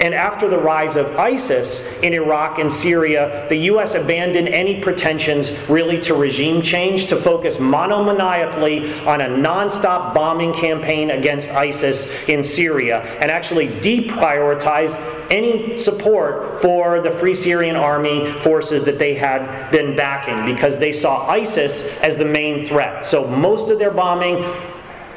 And 0.00 0.14
after 0.14 0.48
the 0.48 0.58
rise 0.58 0.96
of 0.96 1.14
ISIS 1.18 2.00
in 2.00 2.14
Iraq 2.14 2.58
and 2.58 2.72
Syria, 2.72 3.46
the 3.50 3.56
U.S. 3.56 3.94
abandoned 3.94 4.48
any 4.48 4.80
pretensions 4.80 5.68
really 5.68 6.00
to 6.00 6.14
regime 6.14 6.62
change 6.62 7.06
to 7.08 7.16
focus 7.16 7.58
monomaniacally 7.58 9.06
on 9.06 9.20
a 9.20 9.26
nonstop 9.26 10.14
bombing 10.14 10.54
campaign 10.54 11.10
against 11.10 11.50
ISIS 11.50 12.28
in 12.30 12.42
Syria 12.42 13.02
and 13.20 13.30
actually 13.30 13.68
deprioritized 13.68 14.98
any 15.30 15.76
support 15.76 16.62
for 16.62 17.00
the 17.00 17.10
Free 17.10 17.34
Syrian 17.34 17.76
Army 17.76 18.32
forces 18.40 18.84
that 18.84 18.98
they 18.98 19.14
had 19.14 19.70
been 19.70 19.94
backing 19.94 20.46
because 20.46 20.78
they 20.78 20.92
saw 20.92 21.26
ISIS 21.28 22.00
as 22.00 22.16
the 22.16 22.24
main 22.24 22.64
threat. 22.64 23.04
So 23.04 23.30
most 23.30 23.70
of 23.70 23.78
their 23.78 23.90
bombing 23.90 24.42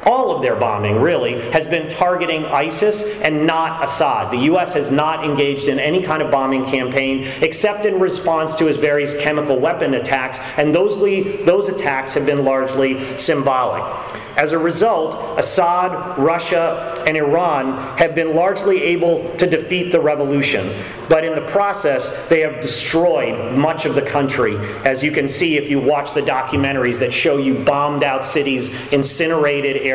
all 0.05 0.35
of 0.35 0.41
their 0.41 0.55
bombing 0.55 0.99
really 0.99 1.39
has 1.51 1.67
been 1.67 1.89
targeting 1.89 2.45
ISIS 2.45 3.21
and 3.21 3.45
not 3.45 3.83
Assad. 3.83 4.31
The 4.31 4.43
U.S. 4.45 4.73
has 4.73 4.91
not 4.91 5.23
engaged 5.23 5.67
in 5.67 5.79
any 5.79 6.01
kind 6.01 6.21
of 6.21 6.31
bombing 6.31 6.65
campaign 6.65 7.27
except 7.41 7.85
in 7.85 7.99
response 7.99 8.55
to 8.55 8.65
his 8.65 8.77
various 8.77 9.15
chemical 9.21 9.59
weapon 9.59 9.93
attacks, 9.95 10.39
and 10.57 10.73
those, 10.73 10.97
those 11.45 11.69
attacks 11.69 12.13
have 12.13 12.25
been 12.25 12.43
largely 12.43 13.17
symbolic. 13.17 13.83
As 14.37 14.51
a 14.51 14.57
result, 14.57 15.37
Assad, 15.37 16.17
Russia, 16.17 17.03
and 17.07 17.15
Iran 17.15 17.97
have 17.97 18.15
been 18.15 18.35
largely 18.35 18.81
able 18.81 19.29
to 19.35 19.45
defeat 19.45 19.91
the 19.91 20.01
revolution. 20.01 20.67
But 21.07 21.23
in 21.23 21.35
the 21.35 21.45
process, 21.45 22.27
they 22.29 22.39
have 22.39 22.59
destroyed 22.59 23.55
much 23.55 23.85
of 23.85 23.93
the 23.93 24.01
country. 24.01 24.55
As 24.85 25.03
you 25.03 25.11
can 25.11 25.29
see 25.29 25.57
if 25.57 25.69
you 25.69 25.79
watch 25.79 26.13
the 26.13 26.21
documentaries 26.21 26.97
that 26.99 27.13
show 27.13 27.37
you 27.37 27.63
bombed 27.63 28.03
out 28.03 28.25
cities, 28.25 28.91
incinerated 28.91 29.77
areas 29.77 29.92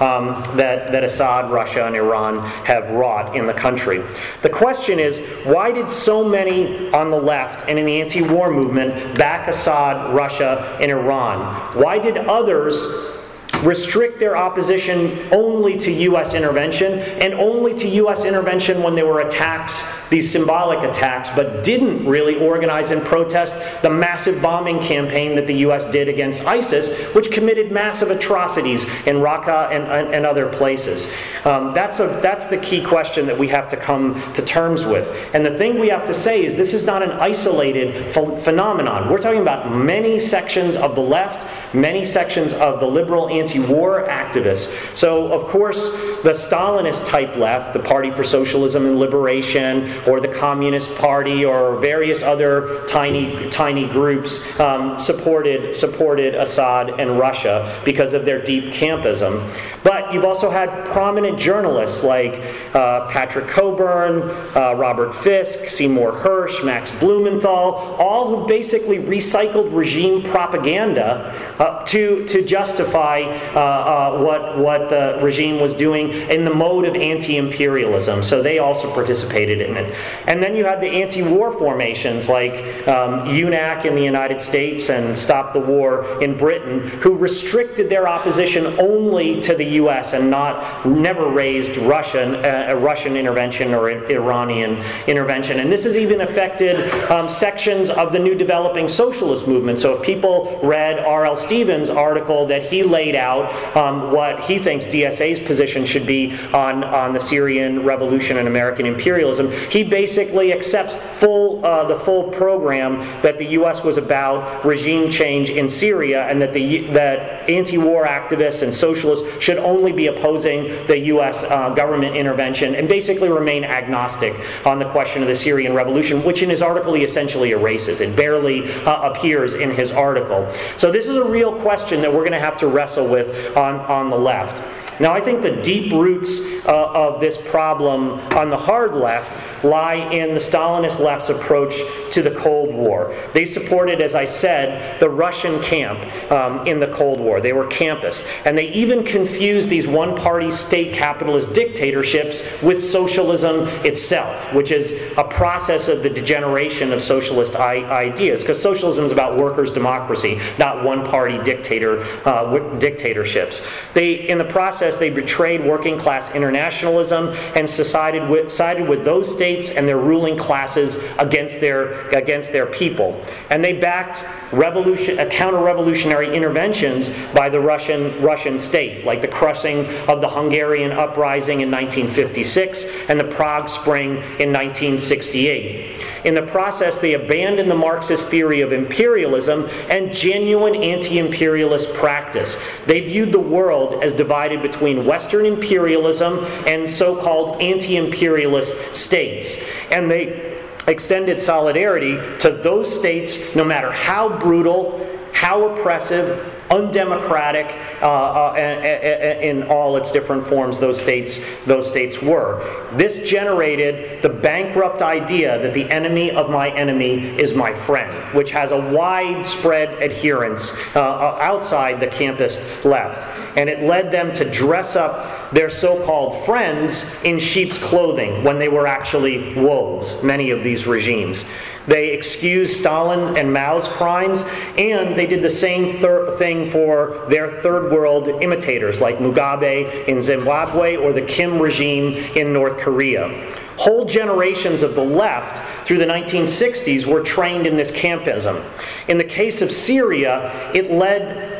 um, 0.00 0.42
that, 0.56 0.92
that 0.92 1.04
Assad, 1.04 1.50
Russia, 1.50 1.86
and 1.86 1.96
Iran 1.96 2.40
have 2.64 2.90
wrought 2.90 3.36
in 3.36 3.46
the 3.46 3.54
country. 3.54 4.02
The 4.42 4.50
question 4.50 4.98
is 4.98 5.20
why 5.44 5.72
did 5.72 5.88
so 5.88 6.28
many 6.28 6.92
on 6.92 7.10
the 7.10 7.20
left 7.20 7.68
and 7.68 7.78
in 7.78 7.84
the 7.84 8.00
anti 8.00 8.22
war 8.22 8.50
movement 8.50 9.18
back 9.18 9.48
Assad, 9.48 10.14
Russia, 10.14 10.76
and 10.80 10.90
Iran? 10.90 11.54
Why 11.76 11.98
did 11.98 12.16
others 12.16 13.18
restrict 13.62 14.18
their 14.18 14.36
opposition 14.36 15.18
only 15.32 15.76
to 15.76 15.92
U.S. 15.92 16.34
intervention 16.34 16.98
and 16.98 17.34
only 17.34 17.74
to 17.74 17.88
U.S. 17.88 18.24
intervention 18.24 18.82
when 18.82 18.94
there 18.94 19.06
were 19.06 19.20
attacks, 19.20 19.99
these 20.10 20.30
symbolic 20.30 20.82
attacks, 20.88 21.30
but 21.30 21.64
didn't 21.64 22.04
really 22.04 22.36
organize 22.36 22.90
and 22.90 23.00
protest 23.02 23.82
the 23.82 23.90
massive 23.90 24.42
bombing 24.42 24.80
campaign 24.80 25.36
that 25.36 25.46
the 25.46 25.54
U.S. 25.58 25.86
did 25.90 26.08
against 26.08 26.44
ISIS, 26.44 27.14
which 27.14 27.30
committed 27.30 27.70
massive 27.70 28.10
atrocities 28.10 28.84
in 29.06 29.16
Raqqa 29.16 29.70
and, 29.70 29.84
and, 29.84 30.12
and 30.12 30.26
other 30.26 30.48
places. 30.48 31.16
Um, 31.44 31.72
that's, 31.72 32.00
a, 32.00 32.08
that's 32.20 32.48
the 32.48 32.58
key 32.58 32.84
question 32.84 33.26
that 33.26 33.38
we 33.38 33.48
have 33.48 33.68
to 33.68 33.76
come 33.76 34.20
to 34.32 34.42
terms 34.42 34.84
with. 34.84 35.30
And 35.32 35.46
the 35.46 35.56
thing 35.56 35.78
we 35.78 35.88
have 35.88 36.04
to 36.06 36.14
say 36.14 36.44
is 36.44 36.56
this 36.56 36.74
is 36.74 36.84
not 36.84 37.02
an 37.02 37.12
isolated 37.12 38.12
ph- 38.12 38.40
phenomenon. 38.40 39.10
We're 39.10 39.18
talking 39.18 39.42
about 39.42 39.72
many 39.72 40.18
sections 40.18 40.76
of 40.76 40.94
the 40.94 41.00
left, 41.00 41.46
many 41.74 42.04
sections 42.04 42.52
of 42.54 42.80
the 42.80 42.86
liberal 42.86 43.28
anti 43.28 43.60
war 43.60 44.06
activists. 44.06 44.96
So, 44.96 45.32
of 45.32 45.46
course, 45.46 46.22
the 46.22 46.30
Stalinist 46.30 47.06
type 47.06 47.36
left, 47.36 47.72
the 47.72 47.78
Party 47.78 48.10
for 48.10 48.24
Socialism 48.24 48.84
and 48.86 48.98
Liberation, 48.98 49.88
or 50.06 50.20
the 50.20 50.28
Communist 50.28 50.94
Party, 50.96 51.44
or 51.44 51.76
various 51.76 52.22
other 52.22 52.84
tiny, 52.86 53.48
tiny 53.50 53.86
groups, 53.88 54.58
um, 54.60 54.98
supported, 54.98 55.74
supported 55.74 56.34
Assad 56.34 57.00
and 57.00 57.18
Russia 57.18 57.80
because 57.84 58.14
of 58.14 58.24
their 58.24 58.42
deep 58.42 58.72
campism. 58.72 59.40
But 59.82 60.12
you've 60.12 60.24
also 60.24 60.50
had 60.50 60.68
prominent 60.86 61.38
journalists 61.38 62.04
like 62.04 62.42
uh, 62.74 63.08
Patrick 63.08 63.46
Cockburn, 63.46 64.22
uh, 64.54 64.74
Robert 64.76 65.14
Fisk, 65.14 65.68
Seymour 65.68 66.12
Hersh, 66.12 66.64
Max 66.64 66.92
Blumenthal, 66.92 67.74
all 67.98 68.28
who 68.28 68.46
basically 68.46 68.98
recycled 68.98 69.74
regime 69.74 70.22
propaganda 70.22 71.32
uh, 71.58 71.84
to, 71.86 72.26
to 72.26 72.42
justify 72.42 73.22
uh, 73.54 73.60
uh, 73.60 74.18
what, 74.18 74.58
what 74.58 74.90
the 74.90 75.18
regime 75.22 75.60
was 75.60 75.74
doing 75.74 76.10
in 76.30 76.44
the 76.44 76.54
mode 76.54 76.84
of 76.84 76.94
anti 76.94 77.36
imperialism. 77.36 78.22
So 78.22 78.42
they 78.42 78.58
also 78.58 78.92
participated 78.92 79.60
in 79.60 79.76
it. 79.76 79.89
And 80.26 80.42
then 80.42 80.54
you 80.54 80.64
had 80.64 80.80
the 80.80 80.88
anti 80.88 81.22
war 81.22 81.50
formations 81.50 82.28
like 82.28 82.52
um, 82.88 83.28
UNAC 83.28 83.84
in 83.84 83.94
the 83.94 84.02
United 84.02 84.40
States 84.40 84.90
and 84.90 85.16
Stop 85.16 85.52
the 85.52 85.60
War 85.60 86.22
in 86.22 86.36
Britain, 86.36 86.80
who 87.00 87.16
restricted 87.16 87.88
their 87.88 88.08
opposition 88.08 88.66
only 88.80 89.40
to 89.42 89.54
the 89.54 89.64
U.S. 89.64 90.12
and 90.12 90.30
not 90.30 90.86
never 90.86 91.28
raised 91.28 91.76
Russian, 91.78 92.34
uh, 92.44 92.76
Russian 92.78 93.16
intervention 93.16 93.74
or 93.74 93.90
Iranian 93.90 94.82
intervention. 95.06 95.60
And 95.60 95.70
this 95.70 95.84
has 95.84 95.96
even 95.96 96.22
affected 96.22 96.90
um, 97.10 97.28
sections 97.28 97.90
of 97.90 98.12
the 98.12 98.18
new 98.18 98.34
developing 98.34 98.88
socialist 98.88 99.46
movement. 99.46 99.80
So 99.80 99.94
if 99.94 100.02
people 100.02 100.58
read 100.62 100.98
R.L. 100.98 101.36
Stephens' 101.36 101.90
article 101.90 102.46
that 102.46 102.62
he 102.62 102.82
laid 102.82 103.16
out 103.16 103.50
um, 103.76 104.10
what 104.10 104.40
he 104.40 104.58
thinks 104.58 104.86
DSA's 104.86 105.40
position 105.40 105.84
should 105.84 106.06
be 106.06 106.36
on, 106.52 106.84
on 106.84 107.12
the 107.12 107.20
Syrian 107.20 107.84
revolution 107.84 108.38
and 108.38 108.48
American 108.48 108.86
imperialism. 108.86 109.50
He 109.70 109.79
he 109.80 109.88
basically 109.88 110.52
accepts 110.52 110.98
full, 110.98 111.64
uh, 111.64 111.84
the 111.84 111.96
full 111.96 112.24
program 112.24 113.00
that 113.22 113.38
the 113.38 113.46
U.S. 113.60 113.82
was 113.82 113.96
about 113.96 114.62
regime 114.62 115.10
change 115.10 115.48
in 115.48 115.70
Syria 115.70 116.26
and 116.26 116.40
that, 116.42 116.52
the, 116.52 116.82
that 116.88 117.48
anti 117.48 117.78
war 117.78 118.04
activists 118.06 118.62
and 118.62 118.72
socialists 118.72 119.40
should 119.40 119.56
only 119.56 119.90
be 119.90 120.08
opposing 120.08 120.64
the 120.86 120.98
U.S. 121.14 121.44
Uh, 121.44 121.72
government 121.74 122.14
intervention 122.14 122.74
and 122.74 122.90
basically 122.90 123.30
remain 123.30 123.64
agnostic 123.64 124.34
on 124.66 124.78
the 124.78 124.88
question 124.90 125.22
of 125.22 125.28
the 125.28 125.34
Syrian 125.34 125.72
revolution, 125.72 126.22
which 126.24 126.42
in 126.42 126.50
his 126.50 126.60
article 126.60 126.92
he 126.92 127.02
essentially 127.02 127.52
erases. 127.52 128.02
It 128.02 128.14
barely 128.14 128.70
uh, 128.84 129.10
appears 129.10 129.54
in 129.54 129.70
his 129.70 129.92
article. 129.92 130.52
So, 130.76 130.92
this 130.92 131.08
is 131.08 131.16
a 131.16 131.24
real 131.24 131.58
question 131.58 132.02
that 132.02 132.12
we're 132.12 132.20
going 132.20 132.32
to 132.32 132.38
have 132.38 132.58
to 132.58 132.66
wrestle 132.66 133.10
with 133.10 133.56
on, 133.56 133.76
on 133.76 134.10
the 134.10 134.18
left. 134.18 134.62
Now, 135.00 135.14
I 135.14 135.20
think 135.20 135.40
the 135.40 135.56
deep 135.62 135.92
roots 135.92 136.68
uh, 136.68 136.92
of 136.92 137.20
this 137.20 137.38
problem 137.38 138.20
on 138.36 138.50
the 138.50 138.56
hard 138.56 138.94
left 138.94 139.64
lie 139.64 139.94
in 139.94 140.34
the 140.34 140.40
Stalinist 140.40 141.00
left's 141.00 141.30
approach 141.30 141.80
to 142.10 142.22
the 142.22 142.30
Cold 142.32 142.74
War. 142.74 143.14
They 143.32 143.44
supported, 143.44 144.00
as 144.00 144.14
I 144.14 144.24
said, 144.24 145.00
the 145.00 145.08
Russian 145.08 145.60
camp 145.62 146.00
um, 146.30 146.66
in 146.66 146.80
the 146.80 146.88
Cold 146.88 147.20
War. 147.20 147.40
They 147.40 147.52
were 147.52 147.66
campists. 147.66 148.26
And 148.46 148.56
they 148.56 148.68
even 148.72 149.04
confused 149.04 149.70
these 149.70 149.86
one 149.86 150.16
party 150.16 150.50
state 150.50 150.94
capitalist 150.94 151.52
dictatorships 151.52 152.62
with 152.62 152.82
socialism 152.82 153.68
itself, 153.84 154.52
which 154.54 154.70
is 154.70 155.14
a 155.16 155.24
process 155.24 155.88
of 155.88 156.02
the 156.02 156.10
degeneration 156.10 156.92
of 156.92 157.02
socialist 157.02 157.56
I- 157.56 157.84
ideas. 157.84 158.42
Because 158.42 158.60
socialism 158.60 159.04
is 159.04 159.12
about 159.12 159.36
workers' 159.36 159.70
democracy, 159.70 160.38
not 160.58 160.84
one 160.84 161.04
party 161.04 161.38
dictator, 161.42 162.02
uh, 162.24 162.58
dictatorships. 162.78 163.92
They, 163.92 164.28
in 164.28 164.38
the 164.38 164.44
process, 164.44 164.89
they 164.96 165.10
betrayed 165.10 165.64
working 165.64 165.98
class 165.98 166.34
internationalism 166.34 167.28
and 167.56 167.68
sided 167.68 168.28
with, 168.28 168.50
sided 168.50 168.88
with 168.88 169.04
those 169.04 169.30
states 169.30 169.70
and 169.70 169.86
their 169.86 169.98
ruling 169.98 170.36
classes 170.36 171.16
against 171.18 171.60
their, 171.60 172.08
against 172.10 172.52
their 172.52 172.66
people. 172.66 173.22
And 173.50 173.64
they 173.64 173.72
backed 173.72 174.24
revolution, 174.52 175.18
uh, 175.18 175.26
counter-revolutionary 175.26 176.34
interventions 176.34 177.10
by 177.32 177.48
the 177.48 177.60
Russian, 177.60 178.20
Russian 178.22 178.58
state, 178.58 179.04
like 179.04 179.20
the 179.20 179.28
crushing 179.28 179.86
of 180.08 180.20
the 180.20 180.28
Hungarian 180.28 180.92
uprising 180.92 181.60
in 181.60 181.70
1956 181.70 183.10
and 183.10 183.18
the 183.18 183.24
Prague 183.24 183.68
Spring 183.68 184.16
in 184.38 184.52
1968. 184.52 186.00
In 186.24 186.34
the 186.34 186.42
process, 186.42 186.98
they 186.98 187.14
abandoned 187.14 187.70
the 187.70 187.74
Marxist 187.74 188.28
theory 188.28 188.60
of 188.60 188.72
imperialism 188.72 189.68
and 189.88 190.12
genuine 190.12 190.74
anti 190.76 191.18
imperialist 191.18 191.92
practice. 191.94 192.58
They 192.84 193.00
viewed 193.00 193.32
the 193.32 193.40
world 193.40 194.02
as 194.02 194.12
divided 194.12 194.60
between 194.60 194.79
Western 194.80 195.46
imperialism 195.46 196.44
and 196.66 196.88
so 196.88 197.16
called 197.16 197.60
anti 197.60 197.96
imperialist 197.96 198.94
states. 198.94 199.72
And 199.90 200.10
they 200.10 200.58
extended 200.86 201.38
solidarity 201.38 202.16
to 202.38 202.50
those 202.50 202.94
states, 202.94 203.54
no 203.54 203.64
matter 203.64 203.90
how 203.92 204.38
brutal, 204.38 205.06
how 205.32 205.68
oppressive, 205.68 206.60
undemocratic 206.70 207.76
uh, 208.00 208.06
uh, 208.06 209.38
in 209.42 209.64
all 209.64 209.96
its 209.96 210.12
different 210.12 210.46
forms 210.46 210.78
those 210.78 211.00
states 211.00 211.64
those 211.64 211.86
states 211.86 212.22
were 212.22 212.62
this 212.92 213.28
generated 213.28 214.22
the 214.22 214.28
bankrupt 214.28 215.02
idea 215.02 215.58
that 215.58 215.74
the 215.74 215.90
enemy 215.90 216.30
of 216.30 216.48
my 216.48 216.70
enemy 216.70 217.28
is 217.40 217.54
my 217.54 217.72
friend 217.72 218.12
which 218.36 218.52
has 218.52 218.70
a 218.70 218.92
widespread 218.92 219.88
adherence 220.00 220.94
uh, 220.94 221.00
uh 221.00 221.38
outside 221.40 221.98
the 221.98 222.06
campist 222.06 222.84
left 222.84 223.26
and 223.56 223.68
it 223.68 223.82
led 223.82 224.10
them 224.10 224.32
to 224.34 224.48
dress 224.50 224.96
up 224.96 225.50
their 225.52 225.70
so 225.70 226.04
called 226.04 226.44
friends 226.44 227.22
in 227.24 227.38
sheep's 227.38 227.78
clothing 227.78 228.44
when 228.44 228.58
they 228.58 228.68
were 228.68 228.86
actually 228.86 229.54
wolves, 229.54 230.22
many 230.22 230.50
of 230.50 230.62
these 230.62 230.86
regimes. 230.86 231.44
They 231.86 232.10
excused 232.10 232.76
Stalin 232.76 233.36
and 233.36 233.52
Mao's 233.52 233.88
crimes, 233.88 234.44
and 234.78 235.16
they 235.16 235.26
did 235.26 235.42
the 235.42 235.50
same 235.50 235.98
thir- 235.98 236.36
thing 236.36 236.70
for 236.70 237.26
their 237.28 237.60
third 237.62 237.90
world 237.90 238.28
imitators 238.28 239.00
like 239.00 239.18
Mugabe 239.18 240.06
in 240.06 240.20
Zimbabwe 240.20 240.96
or 240.96 241.12
the 241.12 241.22
Kim 241.22 241.60
regime 241.60 242.14
in 242.36 242.52
North 242.52 242.78
Korea. 242.78 243.52
Whole 243.76 244.04
generations 244.04 244.82
of 244.82 244.94
the 244.94 245.02
left 245.02 245.66
through 245.86 245.98
the 245.98 246.06
1960s 246.06 247.06
were 247.06 247.22
trained 247.22 247.66
in 247.66 247.76
this 247.78 247.90
campism. 247.90 248.62
In 249.08 249.16
the 249.16 249.24
case 249.24 249.62
of 249.62 249.72
Syria, 249.72 250.70
it 250.74 250.90
led 250.92 251.59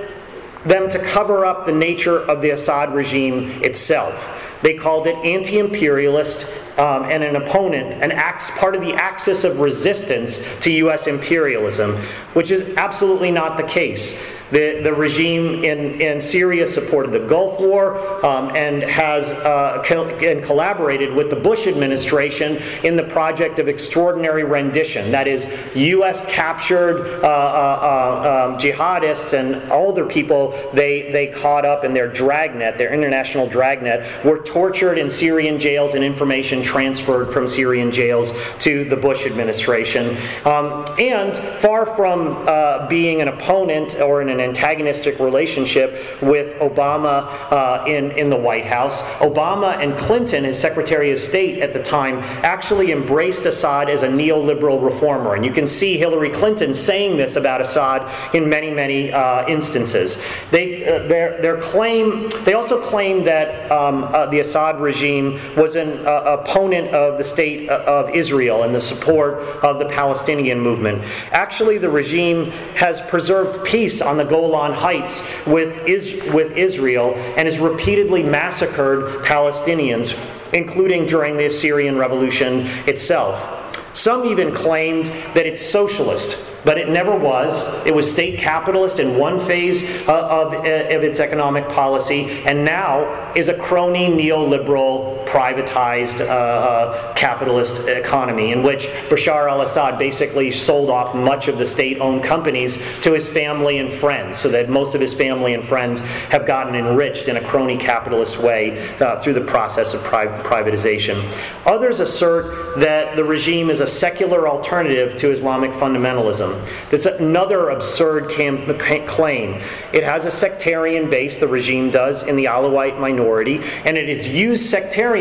them 0.65 0.91
to 0.91 0.99
cover 0.99 1.45
up 1.47 1.67
the 1.67 1.73
nature 1.73 2.19
of 2.19 2.43
the 2.43 2.51
Assad 2.51 2.95
regime 2.95 3.49
itself. 3.63 4.59
They 4.63 4.75
called 4.75 5.07
it 5.07 5.17
anti 5.25 5.59
imperialist 5.59 6.70
um, 6.81 7.05
and 7.05 7.23
an 7.23 7.37
opponent, 7.37 8.03
an 8.03 8.11
ax, 8.11 8.51
part 8.59 8.75
of 8.75 8.81
the 8.81 8.95
axis 8.95 9.45
of 9.45 9.61
resistance 9.61 10.59
to 10.61 10.73
U.S. 10.73 11.07
imperialism, 11.07 11.95
which 12.33 12.51
is 12.51 12.75
absolutely 12.77 13.31
not 13.31 13.59
the 13.59 13.63
case. 13.65 14.41
The, 14.51 14.81
the 14.83 14.93
regime 14.93 15.63
in, 15.63 16.01
in 16.01 16.21
Syria 16.21 16.67
supported 16.67 17.13
the 17.13 17.21
Gulf 17.21 17.61
War 17.61 17.97
um, 18.27 18.51
and 18.57 18.83
has 18.83 19.33
uh, 19.33 19.81
co- 19.87 20.09
and 20.09 20.43
collaborated 20.43 21.15
with 21.15 21.31
the 21.31 21.37
Bush 21.37 21.69
administration 21.69 22.61
in 22.83 22.97
the 22.97 23.05
project 23.05 23.61
of 23.61 23.69
extraordinary 23.69 24.43
rendition. 24.43 25.13
That 25.13 25.29
is, 25.29 25.47
U.S. 25.77 26.25
captured 26.27 27.23
uh, 27.23 27.29
uh, 27.29 27.31
uh, 27.31 28.49
um, 28.51 28.59
jihadists 28.59 29.39
and 29.39 29.71
all 29.71 29.93
their 29.93 30.07
people 30.07 30.51
they, 30.73 31.13
they 31.13 31.29
caught 31.29 31.65
up 31.65 31.85
in 31.85 31.95
their 31.95 32.09
dragnet, 32.09 32.77
their 32.77 32.93
international 32.93 33.47
dragnet, 33.47 34.05
were 34.25 34.43
tortured 34.43 34.99
in 34.99 35.09
Syrian 35.09 35.61
jails 35.61 35.95
and 35.95 36.03
information 36.03 36.63
transferred 36.71 37.33
from 37.33 37.49
Syrian 37.49 37.91
jails 37.91 38.33
to 38.61 38.85
the 38.85 38.97
Bush 38.97 39.27
administration. 39.27 40.17
Um, 40.45 40.85
and 41.01 41.37
far 41.37 41.85
from 41.85 42.45
uh, 42.47 42.87
being 42.87 43.21
an 43.21 43.27
opponent 43.27 44.01
or 44.01 44.23
in 44.23 44.29
an 44.29 44.39
antagonistic 44.39 45.19
relationship 45.19 45.91
with 46.23 46.57
Obama 46.61 47.27
uh, 47.51 47.85
in, 47.89 48.13
in 48.13 48.31
the 48.31 48.37
White 48.37 48.65
House, 48.65 49.03
Obama 49.19 49.77
and 49.79 49.99
Clinton, 49.99 50.45
his 50.45 50.57
Secretary 50.57 51.11
of 51.11 51.21
State 51.21 51.59
at 51.61 51.73
the 51.73 51.83
time, 51.83 52.19
actually 52.45 52.93
embraced 52.93 53.47
Assad 53.47 53.91
as 53.91 54.05
a 54.05 54.09
neoliberal 54.09 54.81
reformer. 54.81 55.35
And 55.35 55.45
you 55.45 55.53
can 55.53 55.67
see 55.67 55.97
Hillary 55.97 56.31
Clinton 56.31 56.73
saying 56.73 57.17
this 57.17 57.35
about 57.35 57.61
Assad 57.61 58.01
in 58.33 58.49
many, 58.49 58.71
many 58.71 59.11
uh, 59.11 59.45
instances. 59.49 60.23
They, 60.53 60.87
uh, 60.87 61.09
their, 61.09 61.43
their 61.43 61.59
claim, 61.59 62.29
they 62.45 62.55
also 62.55 62.81
claim 62.81 63.25
that 63.25 63.71
um, 63.73 64.05
uh, 64.05 64.27
the 64.27 64.39
Assad 64.39 64.81
regime 64.81 65.41
was 65.57 65.75
an 65.75 66.07
uh, 66.07 66.37
of 66.61 67.17
the 67.17 67.25
state 67.25 67.71
uh, 67.71 67.83
of 67.87 68.11
Israel 68.11 68.65
and 68.65 68.75
the 68.75 68.81
support 68.81 69.39
of 69.65 69.79
the 69.79 69.87
Palestinian 69.87 70.61
movement. 70.61 71.03
Actually, 71.33 71.79
the 71.79 71.89
regime 71.89 72.51
has 72.77 73.01
preserved 73.01 73.65
peace 73.65 74.03
on 74.03 74.19
the 74.19 74.25
Golan 74.25 74.73
Heights 74.73 75.47
with, 75.47 75.87
is, 75.87 76.31
with 76.35 76.57
Israel 76.57 77.15
and 77.37 77.49
has 77.49 77.59
repeatedly 77.59 78.23
massacred 78.23 79.25
Palestinians, 79.25 80.15
including 80.53 81.07
during 81.07 81.39
the 81.39 81.49
Syrian 81.49 81.97
Revolution 81.97 82.67
itself. 82.87 83.57
Some 83.97 84.27
even 84.27 84.53
claimed 84.53 85.07
that 85.35 85.47
it's 85.47 85.63
socialist 85.63 86.51
but 86.65 86.79
it 86.79 86.89
never 86.89 87.17
was. 87.17 87.85
It 87.87 87.95
was 87.95 88.11
state 88.11 88.39
capitalist 88.39 88.99
in 88.99 89.19
one 89.19 89.41
phase 89.41 90.07
uh, 90.09 90.27
of, 90.27 90.53
uh, 90.53 90.59
of 90.59 91.05
its 91.05 91.21
economic 91.21 91.69
policy, 91.69 92.43
and 92.47 92.65
now 92.65 93.33
is 93.35 93.49
a 93.49 93.55
crony 93.55 94.09
neoliberal, 94.09 95.20
privatized 95.31 96.21
uh, 96.21 96.33
uh, 96.33 97.15
capitalist 97.15 97.89
economy 97.89 98.51
in 98.51 98.65
which 98.65 98.89
Bashar 99.09 99.49
al 99.49 99.61
Assad 99.61 99.97
basically 99.97 100.51
sold 100.51 100.91
off 100.91 101.15
much 101.15 101.47
of 101.47 101.57
the 101.57 101.65
state 101.65 102.01
owned 102.01 102.25
companies 102.25 102.79
to 103.03 103.13
his 103.13 103.29
family 103.29 103.79
and 103.79 103.93
friends, 103.93 104.39
so 104.39 104.49
that 104.49 104.69
most 104.69 104.97
of 104.97 105.01
his 105.01 105.15
family 105.15 105.55
and 105.55 105.63
friends 105.63 106.01
have 106.31 106.47
gotten 106.47 106.75
enriched 106.75 107.29
in 107.29 107.37
a 107.37 107.41
crony 107.41 107.77
capitalist 107.77 108.39
way 108.39 108.93
uh, 108.99 109.21
through 109.21 109.35
the 109.35 109.41
process 109.41 109.95
of 109.95 110.03
pri- 110.03 110.27
privatization. 110.43 111.17
Others 111.65 112.01
assert 112.01 112.81
that 112.81 113.15
the 113.15 113.25
regime 113.25 113.71
is 113.71 113.81
a 113.81 113.87
secular 113.87 114.49
alternative 114.49 115.15
to 115.15 115.31
Islamic 115.31 115.71
fundamentalism. 115.71 116.51
That's 116.91 117.07
another 117.07 117.71
absurd 117.71 118.31
cam- 118.31 118.67
claim. 119.07 119.63
It 119.93 120.03
has 120.03 120.27
a 120.27 120.31
sectarian 120.31 121.09
base, 121.09 121.39
the 121.39 121.47
regime 121.47 121.91
does, 121.91 122.25
in 122.25 122.35
the 122.35 122.47
Alawite 122.47 122.99
minority, 122.99 123.61
and 123.85 123.97
it 123.97 124.09
has 124.09 124.29
used 124.29 124.69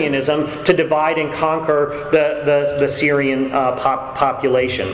to 0.08 0.74
divide 0.74 1.18
and 1.18 1.32
conquer 1.32 2.10
the, 2.12 2.44
the, 2.46 2.78
the 2.80 2.88
Syrian 2.88 3.52
uh, 3.52 3.76
pop- 3.76 4.16
population. 4.16 4.88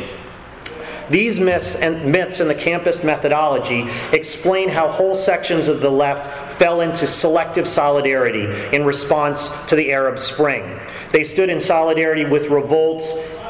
These 1.10 1.40
myths 1.40 1.76
and 1.76 2.12
myths 2.12 2.40
in 2.40 2.48
the 2.48 2.56
campist 2.56 3.04
methodology 3.04 3.88
explain 4.12 4.70
how 4.70 4.88
whole 4.90 5.14
sections 5.14 5.68
of 5.68 5.80
the 5.80 5.90
left 5.90 6.52
fell 6.52 6.82
into 6.82 7.06
selective 7.06 7.68
solidarity 7.68 8.46
in 8.76 8.84
response 8.84 9.66
to 9.68 9.76
the 9.76 9.92
Arab 9.92 10.18
Spring. 10.18 10.80
They 11.12 11.24
stood 11.24 11.50
in 11.50 11.60
solidarity 11.60 12.26
with 12.26 12.50
revolts 12.50 13.44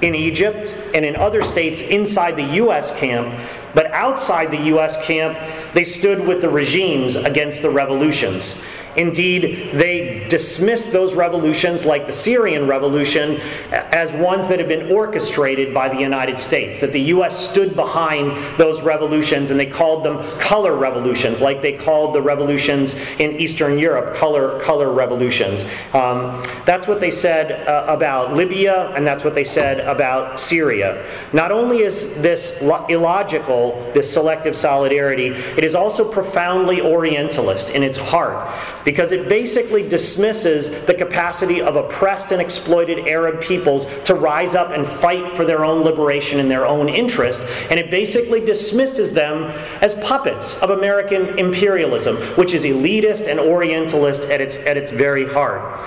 in 0.00 0.14
Egypt 0.14 0.74
and 0.94 1.04
in 1.04 1.16
other 1.16 1.42
states 1.42 1.82
inside 1.82 2.32
the 2.36 2.54
U.S. 2.54 2.96
camp, 2.98 3.32
but 3.74 3.90
outside 3.92 4.50
the 4.50 4.64
U.S. 4.66 5.02
camp, 5.04 5.38
they 5.72 5.84
stood 5.84 6.26
with 6.26 6.40
the 6.40 6.48
regimes 6.48 7.16
against 7.16 7.62
the 7.62 7.70
revolutions. 7.70 8.66
Indeed, 8.96 9.72
they 9.72 10.26
dismissed 10.28 10.92
those 10.92 11.14
revolutions, 11.14 11.84
like 11.84 12.06
the 12.06 12.12
Syrian 12.12 12.68
Revolution, 12.68 13.40
as 13.70 14.12
ones 14.12 14.48
that 14.48 14.58
have 14.58 14.68
been 14.68 14.90
orchestrated 14.92 15.74
by 15.74 15.88
the 15.88 15.98
United 15.98 16.38
States, 16.38 16.80
that 16.80 16.92
the 16.92 17.00
U.S. 17.00 17.36
stood 17.36 17.74
behind 17.74 18.36
those 18.56 18.82
revolutions 18.82 19.50
and 19.50 19.58
they 19.58 19.66
called 19.66 20.04
them 20.04 20.18
color 20.38 20.76
revolutions, 20.76 21.40
like 21.40 21.60
they 21.60 21.72
called 21.72 22.14
the 22.14 22.22
revolutions 22.22 22.94
in 23.18 23.32
Eastern 23.32 23.78
Europe 23.78 24.14
color, 24.14 24.58
color 24.60 24.92
revolutions. 24.92 25.64
Um, 25.92 26.42
that's 26.64 26.86
what 26.86 27.00
they 27.00 27.10
said 27.10 27.66
uh, 27.68 27.84
about 27.88 28.34
Libya, 28.34 28.90
and 28.94 29.06
that's 29.06 29.24
what 29.24 29.34
they 29.34 29.44
said 29.44 29.80
about 29.80 30.38
Syria. 30.38 31.04
Not 31.32 31.50
only 31.50 31.80
is 31.80 32.22
this 32.22 32.62
lo- 32.62 32.86
illogical, 32.86 33.72
this 33.92 34.12
selective 34.12 34.54
solidarity, 34.54 35.28
it 35.28 35.64
is 35.64 35.74
also 35.74 36.10
profoundly 36.10 36.80
Orientalist 36.80 37.70
in 37.70 37.82
its 37.82 37.98
heart 37.98 38.54
because 38.84 39.12
it 39.12 39.28
basically 39.28 39.86
dismisses 39.88 40.84
the 40.86 40.94
capacity 40.94 41.60
of 41.60 41.76
oppressed 41.76 42.32
and 42.32 42.40
exploited 42.40 43.06
Arab 43.08 43.40
peoples 43.40 43.86
to 44.02 44.14
rise 44.14 44.54
up 44.54 44.70
and 44.70 44.86
fight 44.86 45.36
for 45.36 45.44
their 45.44 45.64
own 45.64 45.82
liberation 45.82 46.38
in 46.38 46.48
their 46.48 46.66
own 46.66 46.88
interest, 46.88 47.42
and 47.70 47.80
it 47.80 47.90
basically 47.90 48.44
dismisses 48.44 49.12
them 49.12 49.44
as 49.80 49.94
puppets 49.94 50.60
of 50.62 50.70
American 50.70 51.38
imperialism, 51.38 52.16
which 52.36 52.54
is 52.54 52.64
elitist 52.64 53.26
and 53.26 53.40
Orientalist 53.40 54.24
at 54.24 54.40
its, 54.40 54.56
at 54.56 54.76
its 54.76 54.90
very 54.90 55.26
heart. 55.26 55.80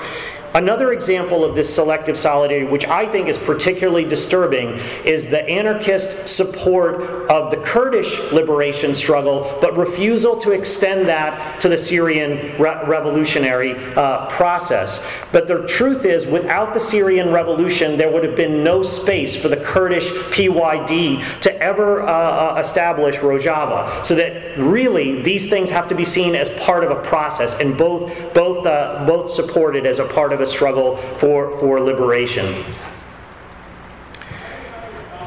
Another 0.58 0.92
example 0.92 1.46
of 1.46 1.54
this 1.54 1.72
selective 1.74 2.18
solidarity, 2.18 2.66
which 2.66 2.88
I 2.88 3.06
think 3.06 3.28
is 3.28 3.38
particularly 3.38 4.06
disturbing, 4.06 4.70
is 5.06 5.30
the 5.30 5.48
anarchist 5.48 6.28
support 6.28 7.30
of 7.30 7.52
the 7.52 7.58
Kurdish 7.58 8.32
liberation 8.32 8.96
struggle, 8.96 9.56
but 9.62 9.78
refusal 9.78 10.40
to 10.40 10.54
extend 10.54 11.08
that 11.10 11.60
to 11.62 11.70
the 11.70 11.78
Syrian 11.78 12.60
re- 12.60 12.82
revolutionary 12.88 13.76
uh, 13.94 14.26
process. 14.30 15.28
But 15.32 15.48
the 15.48 15.68
truth 15.68 16.06
is, 16.06 16.26
without 16.26 16.74
the 16.74 16.80
Syrian 16.80 17.32
revolution, 17.32 17.96
there 17.96 18.12
would 18.12 18.24
have 18.24 18.36
been 18.36 18.64
no 18.64 18.82
space 18.82 19.38
for 19.38 19.50
the 19.50 19.58
Kurdish 19.58 20.10
PYD 20.10 21.40
to 21.42 21.56
ever 21.62 22.02
uh, 22.02 22.08
uh, 22.08 22.56
establish 22.58 23.18
Rojava. 23.18 24.04
So 24.04 24.16
that 24.16 24.58
really, 24.58 25.22
these 25.22 25.50
things 25.50 25.70
have 25.70 25.88
to 25.90 25.94
be 25.96 26.04
seen 26.04 26.34
as 26.34 26.50
part 26.50 26.84
of 26.84 26.90
a 26.90 27.00
process, 27.04 27.54
and 27.60 27.78
both 27.78 28.12
both 28.34 28.66
uh, 28.66 29.06
both 29.06 29.30
supported 29.30 29.86
as 29.86 30.00
a 30.00 30.06
part 30.06 30.34
of 30.34 30.42
a 30.42 30.47
struggle 30.48 30.98
for, 30.98 31.58
for 31.60 31.80
liberation. 31.80 32.46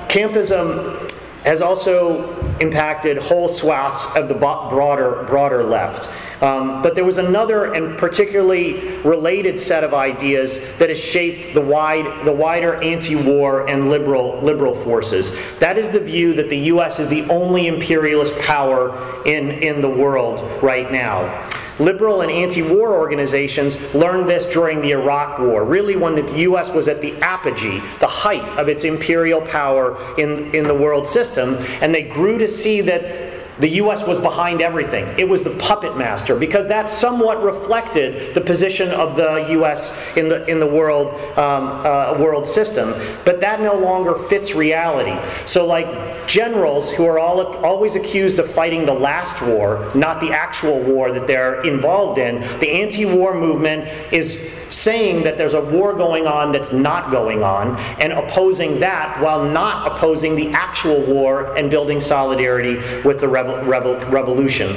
Campism 0.09 1.09
has 1.45 1.63
also 1.63 2.37
impacted 2.59 3.17
whole 3.17 3.49
swaths 3.49 4.15
of 4.17 4.29
the 4.29 4.35
broader, 4.35 5.25
broader 5.27 5.63
left. 5.63 6.11
Um, 6.43 6.83
but 6.83 6.95
there 6.95 7.05
was 7.05 7.19
another 7.19 7.75
and 7.75 7.99
particularly 7.99 8.97
related 8.99 9.59
set 9.59 9.85
of 9.85 9.95
ideas 9.95 10.77
that 10.79 10.89
has 10.89 11.03
shaped 11.03 11.55
the, 11.55 11.61
wide, 11.61 12.25
the 12.25 12.33
wider 12.33 12.77
anti 12.83 13.15
war 13.15 13.69
and 13.69 13.89
liberal, 13.89 14.41
liberal 14.43 14.75
forces. 14.75 15.59
That 15.59 15.79
is 15.79 15.91
the 15.91 16.01
view 16.01 16.35
that 16.35 16.51
the 16.51 16.59
U.S. 16.59 16.99
is 16.99 17.09
the 17.09 17.23
only 17.31 17.67
imperialist 17.67 18.39
power 18.41 19.23
in, 19.27 19.51
in 19.51 19.81
the 19.81 19.91
world 19.91 20.41
right 20.63 20.91
now. 20.91 21.49
Liberal 21.81 22.21
and 22.21 22.31
anti 22.31 22.63
war 22.63 22.95
organizations 22.95 23.95
learned 23.95 24.29
this 24.29 24.45
during 24.45 24.81
the 24.81 24.93
Iraq 24.93 25.39
War, 25.39 25.65
really 25.65 25.97
when 25.97 26.15
the 26.15 26.39
U.S. 26.41 26.71
was 26.71 26.89
at 26.89 27.01
the 27.01 27.15
apogee, 27.23 27.81
the 27.99 28.07
height 28.07 28.47
of 28.59 28.69
its 28.69 28.85
imperial 28.85 29.41
power 29.41 29.99
in, 30.19 30.55
in 30.55 30.65
the 30.65 30.75
world 30.75 31.07
system, 31.07 31.57
and 31.81 31.95
they 31.95 32.03
grew 32.03 32.39
to 32.39 32.47
see 32.47 32.81
that 32.83 33.30
the 33.61 33.69
U.S. 33.69 34.05
was 34.07 34.19
behind 34.19 34.63
everything. 34.63 35.07
It 35.19 35.29
was 35.29 35.45
the 35.45 35.57
puppet 35.59 35.97
master 35.97 36.37
because 36.37 36.69
that 36.69 36.91
somewhat 36.91 37.43
reflected 37.43 38.35
the 38.35 38.41
position 38.41 38.91
of 38.91 39.17
the 39.17 39.47
U.S. 39.51 40.17
in 40.17 40.29
the 40.29 40.45
in 40.47 40.59
the 40.59 40.67
world 40.67 41.15
um, 41.39 41.69
uh, 41.85 42.17
world 42.19 42.47
system. 42.47 42.93
But 43.25 43.41
that 43.41 43.61
no 43.61 43.75
longer 43.75 44.15
fits 44.15 44.55
reality. 44.55 45.17
So, 45.47 45.67
like 45.67 46.27
generals 46.27 46.91
who 46.91 47.07
are 47.07 47.19
all, 47.19 47.41
always 47.65 47.97
accused 47.97 48.39
of 48.39 48.49
fighting 48.49 48.85
the 48.85 48.95
last 48.95 49.41
war, 49.43 49.91
not 49.95 50.21
the 50.21 50.31
actual 50.31 50.81
war 50.81 51.13
that 51.13 51.27
they're 51.27 51.63
involved 51.63 52.19
in, 52.19 52.41
the 52.61 52.69
anti-war 52.69 53.35
movement 53.35 53.89
is 54.13 54.60
saying 54.71 55.23
that 55.25 55.37
there's 55.37 55.55
a 55.55 55.61
war 55.61 55.93
going 55.93 56.27
on 56.27 56.53
that's 56.53 56.73
not 56.73 57.11
going 57.11 57.43
on 57.43 57.77
and 58.01 58.13
opposing 58.13 58.79
that 58.81 59.21
while 59.21 59.45
not 59.45 59.93
opposing 59.93 60.35
the 60.35 60.51
actual 60.53 61.01
war 61.03 61.57
and 61.57 61.69
building 61.71 62.01
solidarity 62.01 62.77
with 63.05 63.21
the 63.21 63.29
revolution. 63.29 64.75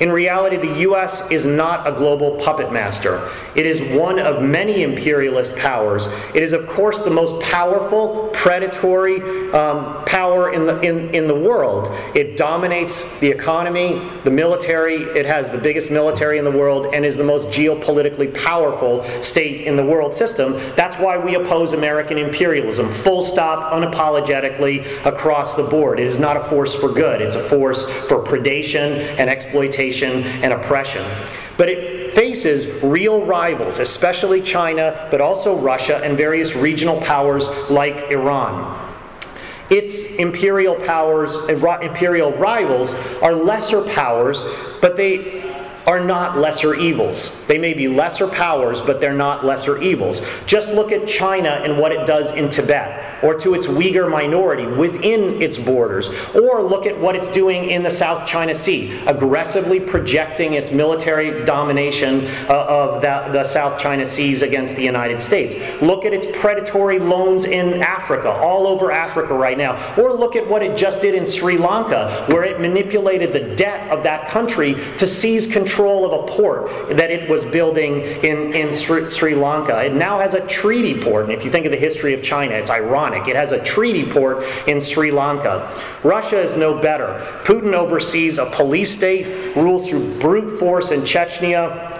In 0.00 0.12
reality, 0.12 0.56
the 0.56 0.80
U.S. 0.82 1.28
is 1.30 1.44
not 1.44 1.86
a 1.86 1.92
global 1.92 2.36
puppet 2.36 2.72
master. 2.72 3.28
It 3.56 3.66
is 3.66 3.80
one 3.96 4.20
of 4.20 4.42
many 4.42 4.84
imperialist 4.84 5.56
powers. 5.56 6.06
It 6.34 6.42
is, 6.42 6.52
of 6.52 6.68
course, 6.68 7.00
the 7.00 7.10
most 7.10 7.42
powerful, 7.42 8.30
predatory 8.32 9.20
um, 9.52 10.04
power 10.04 10.52
in 10.52 10.66
the, 10.66 10.78
in, 10.80 11.12
in 11.12 11.26
the 11.26 11.34
world. 11.34 11.88
It 12.14 12.36
dominates 12.36 13.18
the 13.18 13.28
economy, 13.28 14.08
the 14.22 14.30
military, 14.30 15.02
it 15.02 15.26
has 15.26 15.50
the 15.50 15.58
biggest 15.58 15.90
military 15.90 16.38
in 16.38 16.44
the 16.44 16.50
world, 16.52 16.94
and 16.94 17.04
is 17.04 17.16
the 17.16 17.24
most 17.24 17.48
geopolitically 17.48 18.32
powerful 18.44 19.02
state 19.20 19.66
in 19.66 19.76
the 19.76 19.84
world 19.84 20.14
system. 20.14 20.52
That's 20.76 20.96
why 20.96 21.18
we 21.18 21.34
oppose 21.34 21.72
American 21.72 22.18
imperialism, 22.18 22.88
full 22.88 23.22
stop, 23.22 23.72
unapologetically, 23.72 25.04
across 25.04 25.56
the 25.56 25.64
board. 25.64 25.98
It 25.98 26.06
is 26.06 26.20
not 26.20 26.36
a 26.36 26.40
force 26.40 26.74
for 26.74 26.92
good, 26.92 27.20
it's 27.20 27.34
a 27.34 27.42
force 27.42 27.84
for 28.06 28.22
predation 28.22 28.98
and 29.18 29.28
exploitation 29.28 29.87
and 30.42 30.52
oppression. 30.52 31.04
But 31.56 31.68
it 31.68 32.14
faces 32.14 32.82
real 32.82 33.24
rivals, 33.24 33.78
especially 33.78 34.40
China, 34.40 35.08
but 35.10 35.20
also 35.20 35.56
Russia 35.58 36.00
and 36.04 36.16
various 36.16 36.54
regional 36.54 37.00
powers 37.00 37.48
like 37.70 38.10
Iran. 38.10 38.86
Its 39.70 40.16
imperial 40.16 40.74
powers, 40.74 41.36
imperial 41.48 42.32
rivals, 42.32 42.94
are 43.22 43.34
lesser 43.34 43.82
powers, 43.82 44.42
but 44.80 44.96
they 44.96 45.47
are 45.88 45.98
not 45.98 46.36
lesser 46.36 46.74
evils. 46.74 47.46
They 47.46 47.56
may 47.56 47.72
be 47.72 47.88
lesser 47.88 48.28
powers, 48.28 48.82
but 48.82 49.00
they're 49.00 49.14
not 49.14 49.42
lesser 49.42 49.80
evils. 49.80 50.20
Just 50.44 50.74
look 50.74 50.92
at 50.92 51.08
China 51.08 51.48
and 51.64 51.78
what 51.78 51.92
it 51.92 52.06
does 52.06 52.30
in 52.32 52.50
Tibet, 52.50 53.24
or 53.24 53.34
to 53.36 53.54
its 53.54 53.66
Uyghur 53.66 54.10
minority 54.10 54.66
within 54.66 55.40
its 55.40 55.56
borders, 55.56 56.10
or 56.36 56.62
look 56.62 56.84
at 56.84 56.96
what 56.98 57.16
it's 57.16 57.30
doing 57.30 57.70
in 57.70 57.82
the 57.82 57.90
South 57.90 58.26
China 58.26 58.54
Sea, 58.54 59.00
aggressively 59.06 59.80
projecting 59.80 60.52
its 60.52 60.70
military 60.70 61.42
domination 61.46 62.26
uh, 62.50 62.66
of 62.68 63.00
the, 63.00 63.30
the 63.32 63.44
South 63.44 63.80
China 63.80 64.04
Seas 64.04 64.42
against 64.42 64.76
the 64.76 64.82
United 64.82 65.22
States. 65.22 65.56
Look 65.80 66.04
at 66.04 66.12
its 66.12 66.26
predatory 66.38 66.98
loans 66.98 67.46
in 67.46 67.82
Africa, 67.82 68.30
all 68.30 68.66
over 68.66 68.92
Africa 68.92 69.32
right 69.32 69.56
now, 69.56 69.72
or 69.96 70.12
look 70.12 70.36
at 70.36 70.46
what 70.46 70.62
it 70.62 70.76
just 70.76 71.00
did 71.00 71.14
in 71.14 71.24
Sri 71.24 71.56
Lanka, 71.56 72.10
where 72.28 72.44
it 72.44 72.60
manipulated 72.60 73.32
the 73.32 73.56
debt 73.56 73.90
of 73.90 74.02
that 74.02 74.28
country 74.28 74.74
to 74.98 75.06
seize 75.06 75.46
control 75.46 75.77
control 75.78 76.04
of 76.04 76.24
a 76.24 76.26
port 76.26 76.96
that 76.96 77.08
it 77.12 77.30
was 77.30 77.44
building 77.44 78.00
in, 78.00 78.52
in 78.52 78.72
Sri, 78.72 79.08
Sri 79.12 79.36
Lanka. 79.36 79.84
It 79.84 79.94
now 79.94 80.18
has 80.18 80.34
a 80.34 80.44
treaty 80.48 81.00
port, 81.00 81.26
and 81.26 81.32
if 81.32 81.44
you 81.44 81.50
think 81.52 81.66
of 81.66 81.70
the 81.70 81.78
history 81.78 82.14
of 82.14 82.20
China, 82.20 82.54
it's 82.54 82.68
ironic. 82.68 83.28
It 83.28 83.36
has 83.36 83.52
a 83.52 83.62
treaty 83.62 84.10
port 84.10 84.44
in 84.66 84.80
Sri 84.80 85.12
Lanka. 85.12 85.72
Russia 86.02 86.40
is 86.40 86.56
no 86.56 86.76
better. 86.76 87.24
Putin 87.44 87.74
oversees 87.74 88.38
a 88.38 88.46
police 88.46 88.92
state, 88.92 89.54
rules 89.54 89.88
through 89.88 90.18
brute 90.18 90.58
force 90.58 90.90
in 90.90 91.02
Chechnya, 91.02 91.97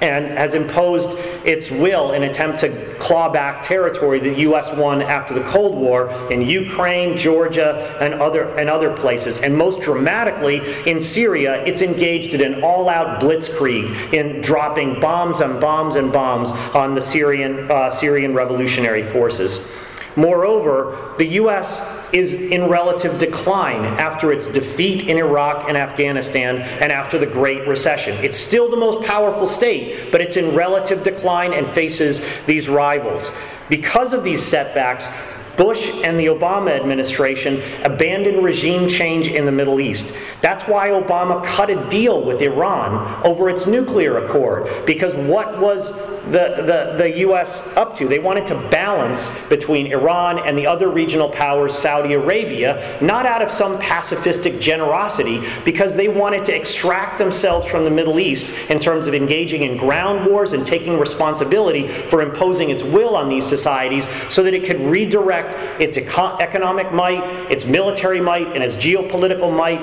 and 0.00 0.26
has 0.26 0.54
imposed 0.54 1.18
its 1.44 1.70
will 1.70 2.12
in 2.12 2.24
attempt 2.24 2.60
to 2.60 2.94
claw 2.98 3.30
back 3.30 3.62
territory 3.62 4.18
that 4.20 4.28
the 4.28 4.40
U.S. 4.42 4.72
won 4.74 5.02
after 5.02 5.34
the 5.34 5.42
Cold 5.42 5.76
War 5.76 6.10
in 6.30 6.42
Ukraine, 6.42 7.16
Georgia, 7.16 7.96
and 8.00 8.14
other 8.14 8.54
and 8.56 8.68
other 8.68 8.94
places. 8.94 9.38
And 9.38 9.56
most 9.56 9.80
dramatically 9.80 10.60
in 10.88 11.00
Syria, 11.00 11.64
it's 11.64 11.82
engaged 11.82 12.34
in 12.34 12.40
an 12.40 12.62
all-out 12.62 13.20
blitzkrieg 13.20 14.12
in 14.12 14.40
dropping 14.40 15.00
bombs 15.00 15.40
and 15.40 15.60
bombs 15.60 15.96
and 15.96 16.12
bombs 16.12 16.52
on 16.74 16.94
the 16.94 17.02
Syrian 17.02 17.70
uh, 17.70 17.90
Syrian 17.90 18.34
revolutionary 18.34 19.02
forces. 19.02 19.74
Moreover, 20.16 21.14
the 21.18 21.26
U.S. 21.26 22.12
is 22.12 22.34
in 22.34 22.68
relative 22.68 23.18
decline 23.18 23.84
after 23.98 24.32
its 24.32 24.48
defeat 24.48 25.08
in 25.08 25.16
Iraq 25.16 25.68
and 25.68 25.76
Afghanistan 25.76 26.58
and 26.82 26.90
after 26.90 27.18
the 27.18 27.26
Great 27.26 27.66
Recession. 27.68 28.16
It's 28.24 28.38
still 28.38 28.70
the 28.70 28.76
most 28.76 29.06
powerful 29.06 29.46
state, 29.46 30.10
but 30.10 30.20
it's 30.20 30.36
in 30.36 30.54
relative 30.54 31.04
decline 31.04 31.52
and 31.52 31.68
faces 31.68 32.44
these 32.46 32.68
rivals. 32.68 33.30
Because 33.68 34.12
of 34.12 34.24
these 34.24 34.42
setbacks, 34.42 35.08
Bush 35.58 36.02
and 36.04 36.18
the 36.18 36.26
Obama 36.26 36.70
administration 36.70 37.60
abandoned 37.84 38.42
regime 38.42 38.88
change 38.88 39.28
in 39.28 39.44
the 39.44 39.52
Middle 39.52 39.80
East. 39.80 40.16
That's 40.40 40.62
why 40.64 40.90
Obama 40.90 41.44
cut 41.44 41.68
a 41.68 41.88
deal 41.88 42.22
with 42.24 42.40
Iran 42.40 43.22
over 43.26 43.50
its 43.50 43.66
nuclear 43.66 44.18
accord, 44.18 44.86
because 44.86 45.14
what 45.16 45.58
was 45.58 45.92
the, 46.26 46.62
the, 46.62 46.94
the 46.96 47.18
U.S. 47.20 47.76
up 47.76 47.94
to? 47.96 48.06
They 48.06 48.20
wanted 48.20 48.46
to 48.46 48.54
balance 48.70 49.48
between 49.48 49.88
Iran 49.92 50.38
and 50.38 50.56
the 50.56 50.66
other 50.66 50.88
regional 50.88 51.28
powers, 51.28 51.76
Saudi 51.76 52.12
Arabia, 52.12 52.98
not 53.00 53.26
out 53.26 53.42
of 53.42 53.50
some 53.50 53.78
pacifistic 53.78 54.60
generosity, 54.60 55.42
because 55.64 55.96
they 55.96 56.08
wanted 56.08 56.44
to 56.44 56.54
extract 56.54 57.18
themselves 57.18 57.66
from 57.66 57.82
the 57.84 57.90
Middle 57.90 58.20
East 58.20 58.70
in 58.70 58.78
terms 58.78 59.08
of 59.08 59.14
engaging 59.14 59.62
in 59.62 59.76
ground 59.76 60.24
wars 60.24 60.52
and 60.52 60.64
taking 60.64 60.98
responsibility 60.98 61.88
for 61.88 62.22
imposing 62.22 62.70
its 62.70 62.84
will 62.84 63.16
on 63.16 63.28
these 63.28 63.44
societies 63.44 64.08
so 64.32 64.44
that 64.44 64.54
it 64.54 64.62
could 64.64 64.80
redirect 64.80 65.47
its 65.80 65.96
economic 65.96 66.92
might, 66.92 67.24
its 67.50 67.64
military 67.64 68.20
might, 68.20 68.48
and 68.48 68.62
its 68.62 68.76
geopolitical 68.76 69.54
might 69.54 69.80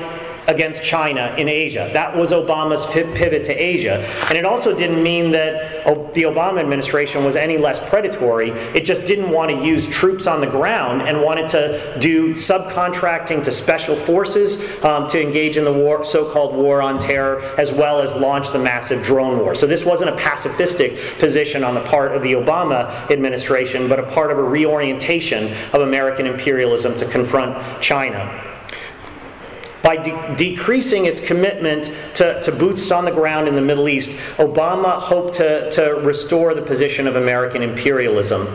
against 0.48 0.84
China 0.84 1.34
in 1.38 1.50
Asia. 1.50 1.90
That 1.94 2.16
was 2.16 2.32
Obama's 2.32 2.86
pivot 2.88 3.44
to 3.46 3.54
Asia. 3.54 4.06
And 4.30 4.38
it 4.38 4.46
also 4.46 4.76
didn't 4.76 5.02
mean 5.02 5.32
that 5.32 5.86
the 6.14 6.24
Obama 6.24 6.60
administration 6.60 7.24
was 7.24 7.36
any 7.36 7.58
less 7.58 7.80
predatory. 7.90 8.50
It 8.50 8.86
just 8.86 9.06
didn't 9.06 9.30
want 9.30 9.52
to 9.52 9.58
use 9.58 9.88
troops 9.88 10.28
on 10.28 10.42
the 10.42 10.48
ground 10.48 11.02
and 11.02 11.22
wanted 11.22 11.48
to 11.50 11.98
do 12.00 12.34
subcontracting 12.34 13.44
to 13.44 13.52
special 13.52 13.96
forces 13.96 14.84
um, 14.84 15.08
to 15.08 15.22
engage 15.22 15.58
in 15.58 15.66
the 15.66 15.74
war, 15.74 16.04
so-called 16.04 16.56
war 16.56 16.82
on 16.82 17.00
terror, 17.00 17.42
as 17.58 17.72
well 17.72 18.00
as 18.00 18.14
launch 18.16 18.52
the 18.52 18.60
massive 18.60 19.04
drone 19.04 19.40
war. 19.40 19.56
So 19.56 19.68
this 19.68 19.86
wasn't 19.86 20.10
a 20.10 20.16
pacifistic 20.16 21.20
position 21.20 21.64
on 21.64 21.74
the 21.74 21.82
part 21.82 22.14
of 22.14 22.22
the 22.22 22.34
Obama 22.34 22.90
administration, 23.12 23.88
but 23.88 24.00
a 24.00 24.04
part 24.04 24.32
of 24.32 24.38
a 24.38 24.44
reorientation 24.44 25.52
of 25.74 25.82
American 25.82 26.26
imperialism 26.26 26.96
to 26.98 27.06
confront 27.06 27.82
China 27.82 28.55
by 29.86 29.96
de- 29.96 30.36
decreasing 30.36 31.06
its 31.06 31.22
commitment 31.22 31.92
to, 32.16 32.42
to 32.42 32.52
boots 32.52 32.90
on 32.90 33.06
the 33.06 33.12
ground 33.12 33.48
in 33.48 33.54
the 33.54 33.62
Middle 33.62 33.88
East, 33.88 34.12
Obama 34.38 35.00
hoped 35.00 35.36
to, 35.36 35.70
to 35.70 36.02
restore 36.02 36.56
the 36.56 36.62
position 36.62 37.06
of 37.06 37.16
American 37.16 37.62
imperialism. 37.62 38.48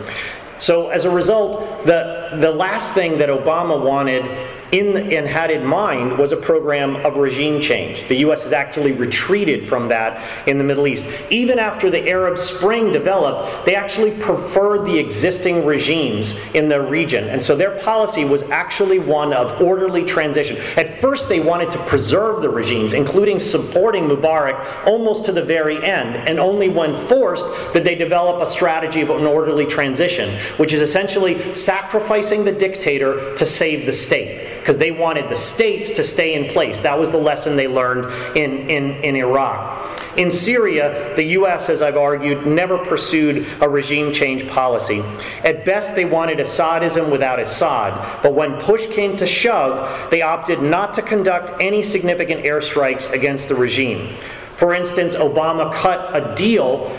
So, 0.57 0.89
as 0.89 1.05
a 1.05 1.09
result, 1.09 1.85
the, 1.85 2.37
the 2.41 2.51
last 2.51 2.93
thing 2.93 3.17
that 3.17 3.29
Obama 3.29 3.81
wanted 3.81 4.25
in, 4.71 4.95
and 4.95 5.27
had 5.27 5.51
in 5.51 5.65
mind 5.65 6.17
was 6.17 6.31
a 6.31 6.37
program 6.37 6.95
of 6.97 7.17
regime 7.17 7.59
change. 7.59 8.05
The 8.07 8.15
U.S. 8.17 8.43
has 8.43 8.53
actually 8.53 8.93
retreated 8.93 9.67
from 9.67 9.87
that 9.89 10.47
in 10.47 10.57
the 10.57 10.63
Middle 10.63 10.87
East. 10.87 11.05
Even 11.29 11.59
after 11.59 11.89
the 11.89 12.09
Arab 12.09 12.37
Spring 12.37 12.91
developed, 12.91 13.65
they 13.65 13.75
actually 13.75 14.11
preferred 14.19 14.85
the 14.85 14.97
existing 14.97 15.65
regimes 15.65 16.53
in 16.55 16.69
the 16.69 16.81
region. 16.81 17.25
And 17.25 17.41
so 17.43 17.55
their 17.55 17.77
policy 17.79 18.23
was 18.23 18.43
actually 18.43 18.99
one 18.99 19.33
of 19.33 19.61
orderly 19.61 20.05
transition. 20.05 20.57
At 20.77 21.01
first, 21.01 21.27
they 21.27 21.39
wanted 21.39 21.69
to 21.71 21.77
preserve 21.79 22.41
the 22.41 22.49
regimes, 22.49 22.93
including 22.93 23.39
supporting 23.39 24.07
Mubarak 24.07 24.85
almost 24.87 25.25
to 25.25 25.31
the 25.31 25.43
very 25.43 25.83
end. 25.83 26.15
And 26.27 26.39
only 26.39 26.69
when 26.69 26.95
forced 26.95 27.73
did 27.73 27.83
they 27.83 27.95
develop 27.95 28.41
a 28.41 28.45
strategy 28.45 29.01
of 29.01 29.09
an 29.09 29.25
orderly 29.25 29.65
transition, 29.65 30.29
which 30.57 30.73
is 30.73 30.81
essentially 30.81 31.55
sacrificing 31.55 32.45
the 32.45 32.51
dictator 32.51 33.35
to 33.35 33.45
save 33.45 33.85
the 33.85 33.93
state 33.93 34.50
because 34.61 34.77
they 34.77 34.91
wanted 34.91 35.27
the 35.27 35.35
states 35.35 35.89
to 35.89 36.03
stay 36.03 36.35
in 36.35 36.51
place. 36.53 36.79
That 36.79 36.97
was 36.97 37.09
the 37.09 37.17
lesson 37.17 37.55
they 37.55 37.67
learned 37.67 38.05
in, 38.37 38.69
in, 38.69 38.91
in 39.03 39.15
Iraq. 39.15 39.99
In 40.17 40.31
Syria, 40.31 41.15
the 41.15 41.23
U.S., 41.23 41.69
as 41.69 41.81
I've 41.81 41.97
argued, 41.97 42.45
never 42.45 42.77
pursued 42.77 43.47
a 43.59 43.67
regime 43.67 44.13
change 44.13 44.47
policy. 44.47 45.01
At 45.43 45.65
best, 45.65 45.95
they 45.95 46.05
wanted 46.05 46.39
Assadism 46.39 47.09
without 47.09 47.39
Assad, 47.39 48.21
but 48.21 48.33
when 48.33 48.59
push 48.59 48.85
came 48.87 49.17
to 49.17 49.25
shove, 49.25 50.11
they 50.11 50.21
opted 50.21 50.61
not 50.61 50.93
to 50.95 51.01
conduct 51.01 51.51
any 51.59 51.81
significant 51.81 52.43
airstrikes 52.43 53.11
against 53.11 53.49
the 53.49 53.55
regime. 53.55 54.15
For 54.57 54.75
instance, 54.75 55.15
Obama 55.15 55.73
cut 55.73 56.13
a 56.13 56.35
deal 56.35 56.95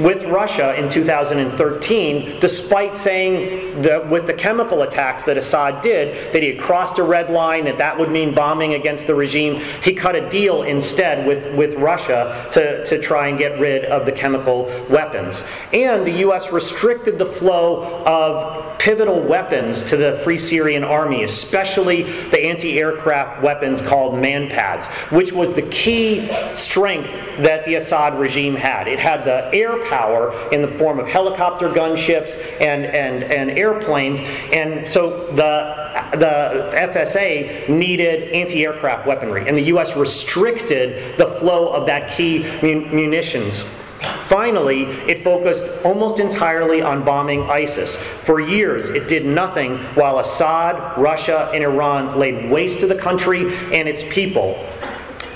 with 0.00 0.24
Russia 0.24 0.74
in 0.80 0.88
2013, 0.88 2.40
despite 2.40 2.96
saying 2.96 3.82
that 3.82 4.08
with 4.08 4.26
the 4.26 4.32
chemical 4.32 4.82
attacks 4.82 5.24
that 5.24 5.36
Assad 5.36 5.82
did, 5.82 6.32
that 6.32 6.42
he 6.42 6.52
had 6.52 6.60
crossed 6.60 6.98
a 6.98 7.02
red 7.02 7.30
line, 7.30 7.64
that 7.64 7.78
that 7.78 7.98
would 7.98 8.10
mean 8.10 8.34
bombing 8.34 8.74
against 8.74 9.06
the 9.06 9.14
regime. 9.14 9.60
He 9.82 9.92
cut 9.92 10.16
a 10.16 10.28
deal 10.28 10.62
instead 10.62 11.26
with, 11.26 11.54
with 11.54 11.74
Russia 11.76 12.48
to, 12.52 12.84
to 12.86 13.00
try 13.00 13.28
and 13.28 13.38
get 13.38 13.58
rid 13.58 13.84
of 13.86 14.06
the 14.06 14.12
chemical 14.12 14.64
weapons. 14.88 15.44
And 15.72 16.06
the 16.06 16.18
U.S. 16.20 16.52
restricted 16.52 17.18
the 17.18 17.26
flow 17.26 18.02
of 18.04 18.78
pivotal 18.78 19.20
weapons 19.20 19.82
to 19.84 19.96
the 19.96 20.14
Free 20.18 20.36
Syrian 20.36 20.84
Army, 20.84 21.24
especially 21.24 22.02
the 22.02 22.38
anti 22.44 22.78
aircraft 22.78 23.42
weapons 23.42 23.80
called 23.80 24.14
MANPADS, 24.14 24.88
which 25.10 25.32
was 25.32 25.52
the 25.52 25.62
key 25.62 26.28
strength 26.54 27.10
that 27.38 27.64
the 27.64 27.76
Assad 27.76 28.18
regime 28.18 28.54
had. 28.54 28.86
It 28.86 28.98
had 28.98 29.24
the 29.24 29.50
air 29.54 29.73
air 29.74 29.82
power 29.82 30.32
in 30.52 30.62
the 30.62 30.68
form 30.68 30.98
of 30.98 31.06
helicopter 31.06 31.68
gunships 31.68 32.38
and, 32.60 32.84
and, 32.86 33.24
and 33.24 33.50
airplanes. 33.50 34.20
And 34.52 34.84
so 34.84 35.26
the, 35.32 36.10
the 36.12 36.70
FSA 36.74 37.68
needed 37.68 38.32
anti 38.32 38.64
aircraft 38.64 39.06
weaponry, 39.06 39.48
and 39.48 39.56
the 39.56 39.62
U.S. 39.62 39.96
restricted 39.96 41.16
the 41.18 41.26
flow 41.26 41.72
of 41.72 41.86
that 41.86 42.10
key 42.10 42.44
mun- 42.62 42.94
munitions. 42.94 43.80
Finally, 44.24 44.84
it 45.08 45.22
focused 45.24 45.84
almost 45.84 46.18
entirely 46.18 46.82
on 46.82 47.04
bombing 47.04 47.42
ISIS. 47.50 47.96
For 47.96 48.40
years, 48.40 48.90
it 48.90 49.08
did 49.08 49.24
nothing 49.24 49.78
while 49.94 50.18
Assad, 50.18 50.98
Russia, 50.98 51.50
and 51.54 51.62
Iran 51.62 52.18
laid 52.18 52.50
waste 52.50 52.80
to 52.80 52.86
the 52.86 52.94
country 52.94 53.54
and 53.72 53.88
its 53.88 54.02
people. 54.04 54.62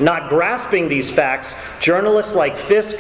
Not 0.01 0.29
grasping 0.29 0.89
these 0.89 1.11
facts, 1.11 1.57
journalists 1.81 2.35
like 2.35 2.57
Fisk, 2.57 2.99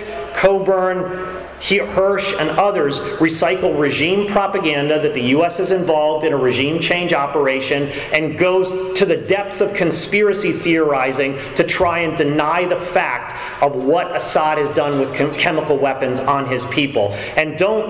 Cockburn, 1.60 1.88
Hersh 1.88 2.38
and 2.40 2.50
others 2.58 3.00
recycle 3.18 3.78
regime 3.78 4.28
propaganda 4.28 5.00
that 5.00 5.14
the 5.14 5.22
U.S. 5.22 5.58
is 5.60 5.72
involved 5.72 6.24
in 6.24 6.32
a 6.32 6.36
regime 6.36 6.78
change 6.78 7.12
operation 7.12 7.88
and 8.12 8.38
goes 8.38 8.96
to 8.98 9.04
the 9.04 9.16
depths 9.16 9.60
of 9.60 9.74
conspiracy 9.74 10.52
theorizing 10.52 11.36
to 11.54 11.64
try 11.64 12.00
and 12.00 12.16
deny 12.16 12.64
the 12.64 12.76
fact 12.76 13.34
of 13.62 13.74
what 13.74 14.14
Assad 14.14 14.58
has 14.58 14.70
done 14.70 14.98
with 15.00 15.14
chem- 15.14 15.34
chemical 15.34 15.76
weapons 15.76 16.20
on 16.20 16.46
his 16.46 16.64
people. 16.66 17.12
And 17.36 17.58
don't 17.58 17.88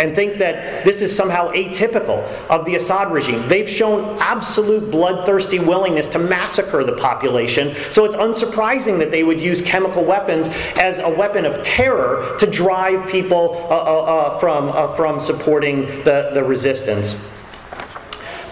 and 0.00 0.14
think 0.14 0.38
that 0.38 0.84
this 0.84 1.00
is 1.00 1.14
somehow 1.14 1.52
atypical 1.52 2.24
of 2.48 2.64
the 2.64 2.74
Assad 2.74 3.12
regime. 3.12 3.46
They've 3.48 3.68
shown 3.68 4.18
absolute 4.20 4.90
bloodthirsty 4.90 5.58
willingness 5.58 6.08
to 6.08 6.18
massacre 6.18 6.84
the 6.84 6.96
population, 6.96 7.74
so 7.90 8.04
it's 8.04 8.16
unsurprising 8.16 8.98
that 8.98 9.10
they 9.10 9.24
would 9.24 9.40
use 9.40 9.62
chemical 9.62 10.04
weapons 10.04 10.48
as 10.78 10.98
a 10.98 11.08
weapon 11.08 11.44
of 11.44 11.62
terror 11.62 12.34
to 12.38 12.46
drive 12.46 13.03
people 13.08 13.54
uh, 13.70 13.74
uh, 13.74 14.02
uh, 14.02 14.38
from, 14.38 14.96
from 14.96 15.20
supporting 15.20 15.86
the, 16.04 16.30
the 16.34 16.42
resistance. 16.42 17.30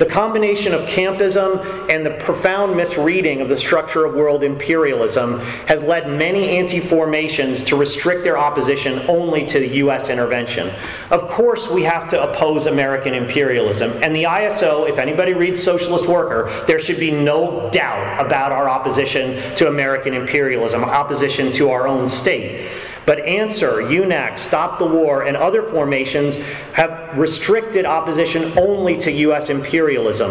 The 0.03 0.07
combination 0.07 0.75
of 0.75 0.81
campism 0.81 1.89
and 1.89 2.05
the 2.05 2.11
profound 2.11 2.77
misreading 2.77 3.41
of 3.41 3.49
the 3.49 3.57
structure 3.57 4.05
of 4.05 4.15
world 4.15 4.43
imperialism 4.43 5.39
has 5.69 5.81
led 5.81 6.09
many 6.09 6.49
anti 6.59 6.81
formations 6.81 7.63
to 7.65 7.77
restrict 7.77 8.25
their 8.25 8.37
opposition 8.37 8.99
only 9.09 9.47
to 9.47 9.61
the 9.61 9.69
U.S. 9.77 10.09
intervention. 10.09 10.73
Of 11.13 11.29
course, 11.29 11.71
we 11.71 11.85
have 11.85 12.09
to 12.09 12.21
oppose 12.21 12.67
American 12.67 13.15
imperialism, 13.15 13.93
and 14.03 14.17
the 14.17 14.25
ISO, 14.25 14.89
if 14.89 14.99
anybody 14.99 15.35
reads 15.35 15.63
Socialist 15.63 16.09
Worker, 16.09 16.51
there 16.67 16.81
should 16.81 16.99
be 16.99 17.13
no 17.13 17.71
doubt 17.71 18.27
about 18.27 18.51
our 18.51 18.69
opposition 18.69 19.41
to 19.55 19.69
American 19.69 20.15
imperialism, 20.15 20.83
opposition 20.83 21.53
to 21.53 21.71
our 21.71 21.87
own 21.87 22.09
state. 22.09 22.69
But 23.05 23.21
ANSWER, 23.21 23.83
UNAC, 23.83 24.39
Stop 24.39 24.79
the 24.79 24.87
War, 24.87 25.23
and 25.23 25.37
other 25.37 25.63
formations 25.63 26.37
have 26.73 27.19
restricted 27.19 27.85
opposition 27.85 28.57
only 28.57 28.97
to 28.99 29.11
U.S. 29.11 29.51
imperialism. 29.51 30.31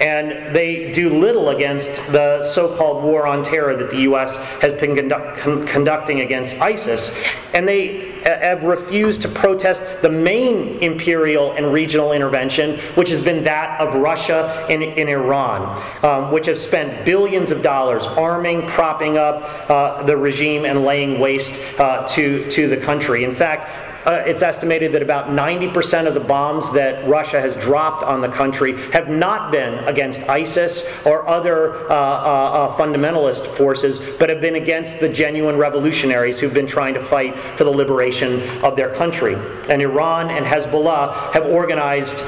And 0.00 0.54
they 0.54 0.92
do 0.92 1.08
little 1.08 1.50
against 1.50 2.12
the 2.12 2.42
so 2.42 2.76
called 2.76 3.02
war 3.02 3.26
on 3.26 3.42
terror 3.42 3.76
that 3.76 3.90
the 3.90 4.02
U.S. 4.02 4.36
has 4.60 4.72
been 4.74 5.08
con- 5.08 5.66
conducting 5.66 6.20
against 6.20 6.60
ISIS. 6.60 7.26
And 7.54 7.66
they 7.66 8.11
have 8.24 8.64
refused 8.64 9.22
to 9.22 9.28
protest 9.28 10.02
the 10.02 10.10
main 10.10 10.78
imperial 10.78 11.52
and 11.52 11.72
regional 11.72 12.12
intervention, 12.12 12.78
which 12.94 13.08
has 13.08 13.20
been 13.20 13.44
that 13.44 13.80
of 13.80 13.94
Russia 13.94 14.66
and, 14.70 14.82
Iran, 14.82 15.80
um, 16.02 16.32
which 16.32 16.46
have 16.46 16.58
spent 16.58 17.04
billions 17.04 17.50
of 17.50 17.62
dollars 17.62 18.06
arming, 18.06 18.66
propping 18.66 19.18
up 19.18 19.70
uh, 19.70 20.02
the 20.02 20.16
regime, 20.16 20.64
and 20.64 20.84
laying 20.84 21.18
waste 21.18 21.78
uh, 21.80 22.06
to, 22.08 22.48
to 22.50 22.68
the 22.68 22.76
country. 22.76 23.24
In 23.24 23.34
fact, 23.34 23.91
uh, 24.04 24.22
it's 24.26 24.42
estimated 24.42 24.92
that 24.92 25.02
about 25.02 25.28
90% 25.28 26.06
of 26.06 26.14
the 26.14 26.20
bombs 26.20 26.72
that 26.72 27.06
Russia 27.08 27.40
has 27.40 27.56
dropped 27.56 28.02
on 28.02 28.20
the 28.20 28.28
country 28.28 28.72
have 28.90 29.08
not 29.08 29.50
been 29.52 29.74
against 29.84 30.22
ISIS 30.28 31.04
or 31.06 31.26
other 31.28 31.74
uh, 31.90 31.92
uh, 31.92 31.92
uh, 31.92 32.76
fundamentalist 32.76 33.46
forces, 33.46 34.00
but 34.18 34.28
have 34.28 34.40
been 34.40 34.56
against 34.56 35.00
the 35.00 35.08
genuine 35.08 35.56
revolutionaries 35.56 36.40
who've 36.40 36.54
been 36.54 36.66
trying 36.66 36.94
to 36.94 37.02
fight 37.02 37.36
for 37.36 37.64
the 37.64 37.70
liberation 37.70 38.40
of 38.64 38.76
their 38.76 38.92
country. 38.92 39.34
And 39.68 39.82
Iran 39.82 40.30
and 40.30 40.44
Hezbollah 40.44 41.32
have 41.32 41.46
organized 41.46 42.18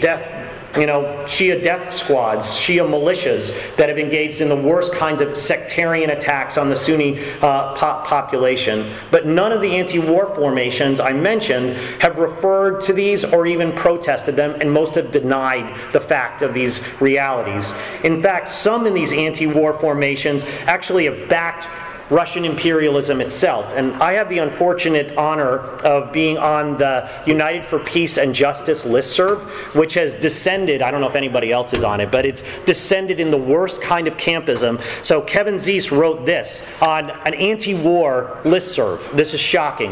death 0.00 0.45
you 0.78 0.86
know, 0.86 1.02
Shia 1.24 1.62
death 1.62 1.94
squads, 1.94 2.46
Shia 2.46 2.88
militias 2.88 3.76
that 3.76 3.88
have 3.88 3.98
engaged 3.98 4.40
in 4.40 4.48
the 4.48 4.56
worst 4.56 4.94
kinds 4.94 5.20
of 5.20 5.36
sectarian 5.36 6.10
attacks 6.10 6.58
on 6.58 6.68
the 6.68 6.76
Sunni 6.76 7.18
uh, 7.40 7.74
po- 7.74 8.02
population. 8.04 8.88
But 9.10 9.26
none 9.26 9.52
of 9.52 9.60
the 9.60 9.76
anti 9.76 9.98
war 9.98 10.26
formations 10.34 11.00
I 11.00 11.12
mentioned 11.12 11.76
have 12.00 12.18
referred 12.18 12.80
to 12.82 12.92
these 12.92 13.24
or 13.24 13.46
even 13.46 13.72
protested 13.72 14.36
them, 14.36 14.56
and 14.60 14.70
most 14.70 14.94
have 14.94 15.10
denied 15.10 15.74
the 15.92 16.00
fact 16.00 16.42
of 16.42 16.54
these 16.54 17.00
realities. 17.00 17.72
In 18.04 18.22
fact, 18.22 18.48
some 18.48 18.86
in 18.86 18.94
these 18.94 19.12
anti 19.12 19.46
war 19.46 19.72
formations 19.72 20.44
actually 20.66 21.04
have 21.06 21.28
backed 21.28 21.68
Russian 22.10 22.44
imperialism 22.44 23.20
itself. 23.20 23.72
And 23.74 23.94
I 24.02 24.12
have 24.12 24.28
the 24.28 24.38
unfortunate 24.38 25.16
honor 25.16 25.58
of 25.58 26.12
being 26.12 26.38
on 26.38 26.76
the 26.76 27.10
United 27.26 27.64
for 27.64 27.78
Peace 27.80 28.16
and 28.16 28.34
Justice 28.34 28.84
listserv, 28.84 29.40
which 29.74 29.94
has 29.94 30.14
descended, 30.14 30.82
I 30.82 30.90
don't 30.90 31.00
know 31.00 31.08
if 31.08 31.16
anybody 31.16 31.50
else 31.50 31.72
is 31.72 31.84
on 31.84 32.00
it, 32.00 32.10
but 32.10 32.24
it's 32.24 32.42
descended 32.64 33.18
in 33.18 33.30
the 33.30 33.36
worst 33.36 33.82
kind 33.82 34.06
of 34.06 34.16
campism. 34.16 34.80
So 35.04 35.20
Kevin 35.20 35.54
Zeese 35.56 35.90
wrote 35.90 36.24
this 36.24 36.62
on 36.80 37.10
an 37.10 37.34
anti 37.34 37.74
war 37.74 38.38
listserv. 38.44 39.10
This 39.12 39.34
is 39.34 39.40
shocking. 39.40 39.90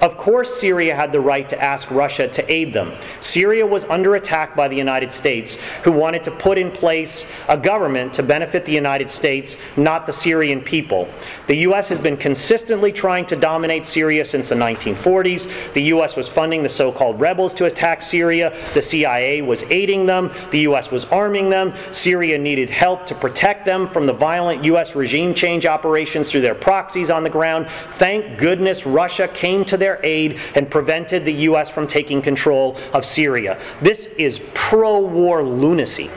Of 0.00 0.16
course, 0.16 0.54
Syria 0.54 0.94
had 0.94 1.12
the 1.12 1.20
right 1.20 1.46
to 1.48 1.62
ask 1.62 1.90
Russia 1.90 2.26
to 2.28 2.52
aid 2.52 2.72
them. 2.72 2.92
Syria 3.20 3.66
was 3.66 3.84
under 3.84 4.14
attack 4.14 4.56
by 4.56 4.66
the 4.66 4.76
United 4.76 5.12
States, 5.12 5.56
who 5.82 5.92
wanted 5.92 6.24
to 6.24 6.30
put 6.30 6.56
in 6.56 6.70
place 6.70 7.26
a 7.48 7.58
government 7.58 8.14
to 8.14 8.22
benefit 8.22 8.64
the 8.64 8.72
United 8.72 9.10
States, 9.10 9.58
not 9.76 10.06
the 10.06 10.12
Syrian 10.12 10.62
people. 10.62 11.08
The 11.48 11.56
U.S. 11.56 11.88
has 11.90 11.98
been 11.98 12.16
consistently 12.16 12.92
trying 12.92 13.26
to 13.26 13.36
dominate 13.36 13.84
Syria 13.84 14.24
since 14.24 14.48
the 14.48 14.54
1940s. 14.54 15.72
The 15.74 15.82
U.S. 15.94 16.16
was 16.16 16.28
funding 16.28 16.62
the 16.62 16.68
so 16.68 16.90
called 16.90 17.20
rebels 17.20 17.52
to 17.54 17.66
attack 17.66 18.00
Syria. 18.00 18.56
The 18.72 18.82
CIA 18.82 19.42
was 19.42 19.64
aiding 19.64 20.06
them. 20.06 20.30
The 20.50 20.60
U.S. 20.60 20.90
was 20.90 21.04
arming 21.06 21.50
them. 21.50 21.74
Syria 21.92 22.38
needed 22.38 22.70
help 22.70 23.04
to 23.06 23.14
protect 23.14 23.64
them 23.64 23.86
from 23.86 24.06
the 24.06 24.12
violent 24.12 24.64
U.S. 24.64 24.94
regime 24.96 25.34
change 25.34 25.66
operations 25.66 26.30
through 26.30 26.40
their 26.40 26.54
proxies 26.54 27.10
on 27.10 27.22
the 27.22 27.30
ground. 27.30 27.68
Thank 27.98 28.38
goodness 28.38 28.86
Russia 28.86 29.28
came 29.28 29.64
to 29.66 29.76
their 29.76 29.89
their 29.90 30.00
aid 30.04 30.38
and 30.54 30.70
prevented 30.70 31.24
the 31.24 31.32
U.S. 31.50 31.68
from 31.68 31.86
taking 31.86 32.22
control 32.22 32.76
of 32.92 33.04
Syria. 33.04 33.58
This 33.82 34.06
is 34.06 34.40
pro 34.54 35.00
war 35.00 35.42
lunacy. 35.42 36.10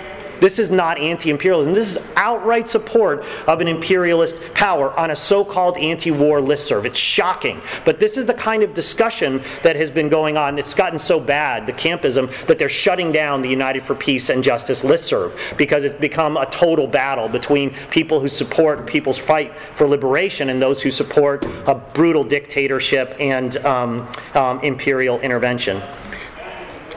This 0.44 0.60
is 0.60 0.70
not 0.70 1.00
anti 1.00 1.30
imperialism. 1.30 1.74
This 1.74 1.96
is 1.96 2.12
outright 2.18 2.68
support 2.68 3.24
of 3.48 3.62
an 3.62 3.70
imperialist 3.70 4.54
power 4.54 4.92
on 5.00 5.12
a 5.12 5.16
so 5.16 5.46
called 5.46 5.78
anti 5.78 6.12
war 6.12 6.42
listserv. 6.42 6.84
It's 6.84 7.00
shocking. 7.00 7.62
But 7.86 8.02
this 8.02 8.18
is 8.18 8.26
the 8.26 8.34
kind 8.34 8.62
of 8.62 8.74
discussion 8.74 9.42
that 9.62 9.78
has 9.78 9.90
been 9.90 10.10
going 10.10 10.36
on. 10.36 10.60
It's 10.60 10.74
gotten 10.74 11.00
so 11.00 11.18
bad, 11.18 11.66
the 11.66 11.72
campism, 11.72 12.30
that 12.48 12.60
they're 12.60 12.68
shutting 12.68 13.14
down 13.14 13.42
the 13.42 13.48
United 13.48 13.84
for 13.84 13.96
Peace 13.96 14.30
and 14.30 14.44
Justice 14.44 14.84
listserv 14.84 15.32
because 15.58 15.86
it's 15.86 15.98
become 16.02 16.36
a 16.36 16.46
total 16.48 16.88
battle 16.88 17.30
between 17.30 17.70
people 17.90 18.20
who 18.20 18.28
support 18.28 18.86
people's 18.86 19.18
fight 19.18 19.58
for 19.76 19.88
liberation 19.88 20.50
and 20.50 20.62
those 20.62 20.82
who 20.82 20.92
support 20.92 21.46
a 21.68 21.76
brutal 21.94 22.26
dictatorship 22.26 23.16
and 23.18 23.56
um, 23.66 24.06
um, 24.36 24.60
imperial 24.60 25.22
intervention 25.22 25.82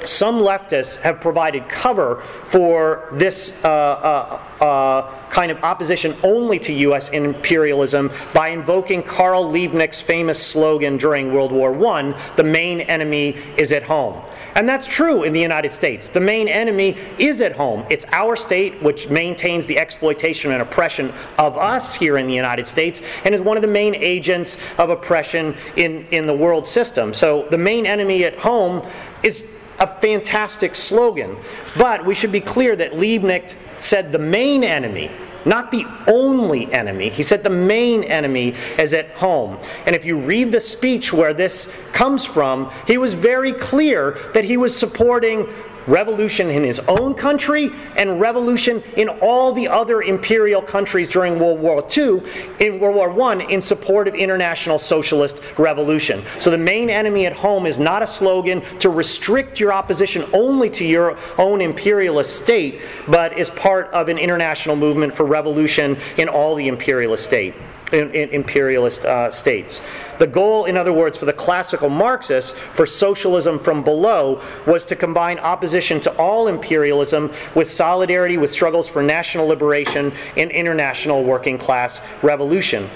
some 0.06 0.40
leftists 0.40 0.96
have 0.98 1.20
provided 1.20 1.68
cover 1.68 2.20
for 2.20 3.08
this 3.12 3.64
uh, 3.64 3.68
uh, 3.68 4.64
uh, 4.64 5.28
kind 5.28 5.52
of 5.52 5.62
opposition 5.64 6.14
only 6.22 6.58
to 6.58 6.72
U.S. 6.72 7.10
imperialism 7.10 8.10
by 8.32 8.48
invoking 8.48 9.02
Karl 9.02 9.50
Liebknecht's 9.50 10.00
famous 10.00 10.42
slogan 10.42 10.96
during 10.96 11.32
World 11.32 11.52
War 11.52 11.74
I 11.86 12.14
the 12.36 12.44
main 12.44 12.80
enemy 12.82 13.36
is 13.56 13.72
at 13.72 13.82
home. 13.82 14.22
And 14.54 14.66
that's 14.66 14.86
true 14.86 15.24
in 15.24 15.34
the 15.34 15.40
United 15.40 15.72
States. 15.72 16.08
The 16.08 16.20
main 16.20 16.48
enemy 16.48 16.96
is 17.18 17.42
at 17.42 17.52
home. 17.52 17.84
It's 17.90 18.06
our 18.12 18.36
state 18.36 18.80
which 18.82 19.10
maintains 19.10 19.66
the 19.66 19.78
exploitation 19.78 20.52
and 20.52 20.62
oppression 20.62 21.12
of 21.38 21.58
us 21.58 21.94
here 21.94 22.16
in 22.16 22.26
the 22.26 22.34
United 22.34 22.66
States 22.66 23.02
and 23.24 23.34
is 23.34 23.42
one 23.42 23.58
of 23.58 23.62
the 23.62 23.68
main 23.68 23.94
agents 23.94 24.58
of 24.78 24.88
oppression 24.88 25.54
in, 25.76 26.06
in 26.10 26.26
the 26.26 26.34
world 26.34 26.66
system. 26.66 27.12
So 27.12 27.46
the 27.50 27.58
main 27.58 27.84
enemy 27.84 28.24
at 28.24 28.36
home 28.38 28.86
is 29.22 29.58
a 29.78 29.86
fantastic 29.86 30.74
slogan. 30.74 31.36
But 31.76 32.04
we 32.04 32.14
should 32.14 32.32
be 32.32 32.40
clear 32.40 32.76
that 32.76 32.92
Liebknecht 32.92 33.56
said 33.80 34.12
the 34.12 34.18
main 34.18 34.64
enemy, 34.64 35.10
not 35.44 35.70
the 35.70 35.84
only 36.06 36.72
enemy. 36.72 37.08
He 37.08 37.22
said 37.22 37.42
the 37.42 37.50
main 37.50 38.04
enemy 38.04 38.54
is 38.78 38.94
at 38.94 39.10
home. 39.10 39.58
And 39.86 39.94
if 39.94 40.04
you 40.04 40.18
read 40.18 40.50
the 40.50 40.60
speech 40.60 41.12
where 41.12 41.34
this 41.34 41.88
comes 41.92 42.24
from, 42.24 42.70
he 42.86 42.98
was 42.98 43.14
very 43.14 43.52
clear 43.52 44.18
that 44.34 44.44
he 44.44 44.56
was 44.56 44.76
supporting 44.76 45.46
revolution 45.86 46.50
in 46.50 46.62
his 46.62 46.80
own 46.80 47.14
country 47.14 47.70
and 47.96 48.20
revolution 48.20 48.82
in 48.96 49.08
all 49.08 49.52
the 49.52 49.68
other 49.68 50.02
imperial 50.02 50.62
countries 50.62 51.08
during 51.08 51.38
World 51.38 51.60
War 51.60 51.84
II, 51.96 52.22
in 52.60 52.80
World 52.80 52.96
War 52.96 53.22
I, 53.30 53.44
in 53.44 53.60
support 53.60 54.08
of 54.08 54.14
international 54.14 54.78
socialist 54.78 55.40
revolution. 55.58 56.22
So 56.38 56.50
the 56.50 56.58
main 56.58 56.90
enemy 56.90 57.26
at 57.26 57.32
home 57.32 57.66
is 57.66 57.78
not 57.78 58.02
a 58.02 58.06
slogan 58.06 58.60
to 58.78 58.88
restrict 58.88 59.60
your 59.60 59.72
opposition 59.72 60.24
only 60.32 60.70
to 60.70 60.84
your 60.84 61.16
own 61.38 61.60
imperialist 61.60 62.42
state, 62.42 62.80
but 63.08 63.36
is 63.36 63.50
part 63.50 63.88
of 63.88 64.08
an 64.08 64.18
international 64.18 64.76
movement 64.76 65.14
for 65.14 65.24
revolution 65.24 65.96
in 66.16 66.28
all 66.28 66.54
the 66.54 66.68
imperialist 66.68 67.24
state 67.24 67.54
in, 67.92 68.10
in 68.12 68.28
imperialist 68.30 69.04
uh, 69.04 69.30
states. 69.30 69.80
The 70.18 70.26
goal, 70.26 70.64
in 70.64 70.76
other 70.76 70.92
words, 70.92 71.16
for 71.16 71.24
the 71.24 71.32
classical 71.32 71.88
Marxists 71.88 72.50
for 72.50 72.86
socialism 72.86 73.58
from 73.58 73.84
below 73.84 74.42
was 74.66 74.84
to 74.86 74.96
combine 74.96 75.38
opposition 75.38 76.00
to 76.00 76.16
all 76.16 76.48
imperialism 76.48 77.32
with 77.54 77.70
solidarity 77.70 78.38
with 78.38 78.50
struggles 78.50 78.88
for 78.88 79.02
national 79.02 79.46
liberation 79.46 80.12
and 80.36 80.50
international 80.50 81.22
working 81.22 81.58
class 81.58 82.00
revolution. 82.22 82.88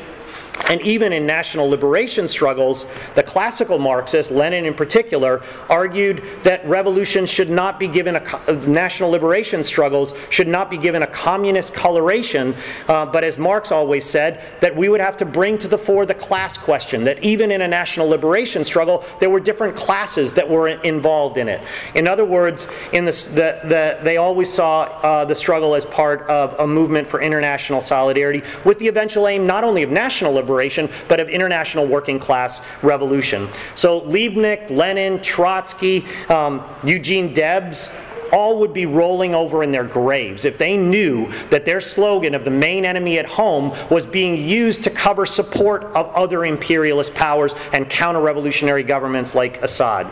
And 0.69 0.81
even 0.83 1.13
in 1.13 1.27
national 1.27 1.69
liberation 1.69 2.29
struggles, 2.29 2.87
the 3.15 3.23
classical 3.23 3.79
Marxists, 3.79 4.31
Lenin 4.31 4.65
in 4.65 4.75
particular, 4.75 5.43
argued 5.69 6.23
that 6.45 6.65
revolution 6.67 7.27
should 7.27 7.51
not 7.51 7.81
be 7.81 7.89
given 7.89 8.17
a 8.17 8.53
national 8.69 9.11
liberation 9.11 9.65
struggles 9.65 10.15
should 10.29 10.49
not 10.49 10.71
be 10.71 10.77
given 10.77 11.03
a 11.03 11.07
communist 11.07 11.75
coloration, 11.75 12.55
uh, 12.89 13.05
but 13.07 13.25
as 13.25 13.39
Marx 13.39 13.73
always 13.73 14.05
said, 14.05 14.45
that 14.61 14.75
we 14.75 14.89
would 14.89 15.01
have 15.01 15.17
to 15.17 15.25
bring 15.25 15.59
to 15.59 15.69
the 15.69 15.79
fore 15.79 16.07
the 16.07 16.15
class 16.15 16.57
question. 16.57 17.05
That 17.05 17.23
even 17.23 17.51
in 17.51 17.63
a 17.63 17.69
national 17.69 18.09
liberation 18.09 18.63
struggle, 18.63 19.05
there 19.19 19.31
were 19.31 19.41
different 19.41 19.75
classes 19.75 20.33
that 20.35 20.49
were 20.49 20.69
involved 20.69 21.37
in 21.39 21.49
it. 21.49 21.61
In 21.95 22.07
other 22.07 22.25
words, 22.25 22.69
in 22.93 23.05
the, 23.05 23.13
the, 23.13 23.69
the 23.69 23.99
they 24.03 24.19
always 24.19 24.53
saw 24.53 24.83
uh, 24.83 25.25
the 25.25 25.35
struggle 25.35 25.75
as 25.75 25.85
part 25.87 26.23
of 26.29 26.59
a 26.61 26.67
movement 26.67 27.09
for 27.09 27.21
international 27.21 27.81
solidarity, 27.81 28.43
with 28.65 28.79
the 28.79 28.89
eventual 28.89 29.27
aim 29.29 29.47
not 29.47 29.65
only 29.65 29.83
of 29.83 29.91
national 29.91 30.39
liberation 30.41 30.89
but 31.09 31.21
of 31.21 31.29
international 31.29 31.87
working 31.87 32.19
class 32.19 32.61
revolution. 32.83 33.49
So 33.75 34.01
Liebknecht, 34.03 34.71
Lenin, 34.71 35.21
Trotsky, 35.21 36.05
um, 36.29 36.63
Eugene 36.83 37.33
Debs, 37.33 37.91
all 38.33 38.59
would 38.61 38.73
be 38.73 38.87
rolling 38.87 39.35
over 39.35 39.63
in 39.63 39.71
their 39.71 39.85
graves 39.85 40.45
if 40.45 40.59
they 40.59 40.77
knew 40.77 41.31
that 41.51 41.65
their 41.65 41.81
slogan 41.81 42.35
of 42.35 42.45
the 42.45 42.51
main 42.51 42.85
enemy 42.85 43.19
at 43.19 43.27
home 43.27 43.75
was 43.91 44.07
being 44.07 44.37
used 44.37 44.85
to 44.85 44.91
cover 44.91 45.27
support 45.27 45.85
of 45.97 46.07
other 46.15 46.45
imperialist 46.45 47.15
powers 47.15 47.55
and 47.73 47.89
counter 47.89 48.21
revolutionary 48.21 48.83
governments 48.83 49.35
like 49.35 49.61
Assad. 49.63 50.07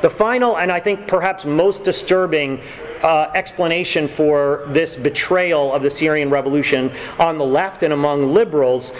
The 0.00 0.10
final, 0.10 0.58
and 0.58 0.70
I 0.70 0.78
think 0.78 1.08
perhaps 1.08 1.44
most 1.44 1.82
disturbing 1.82 2.60
uh, 3.02 3.30
explanation 3.34 4.06
for 4.06 4.64
this 4.68 4.94
betrayal 4.94 5.72
of 5.72 5.82
the 5.82 5.90
Syrian 5.90 6.30
revolution 6.30 6.92
on 7.18 7.36
the 7.38 7.44
left 7.44 7.82
and 7.82 7.92
among 7.92 8.32
liberals 8.32 8.92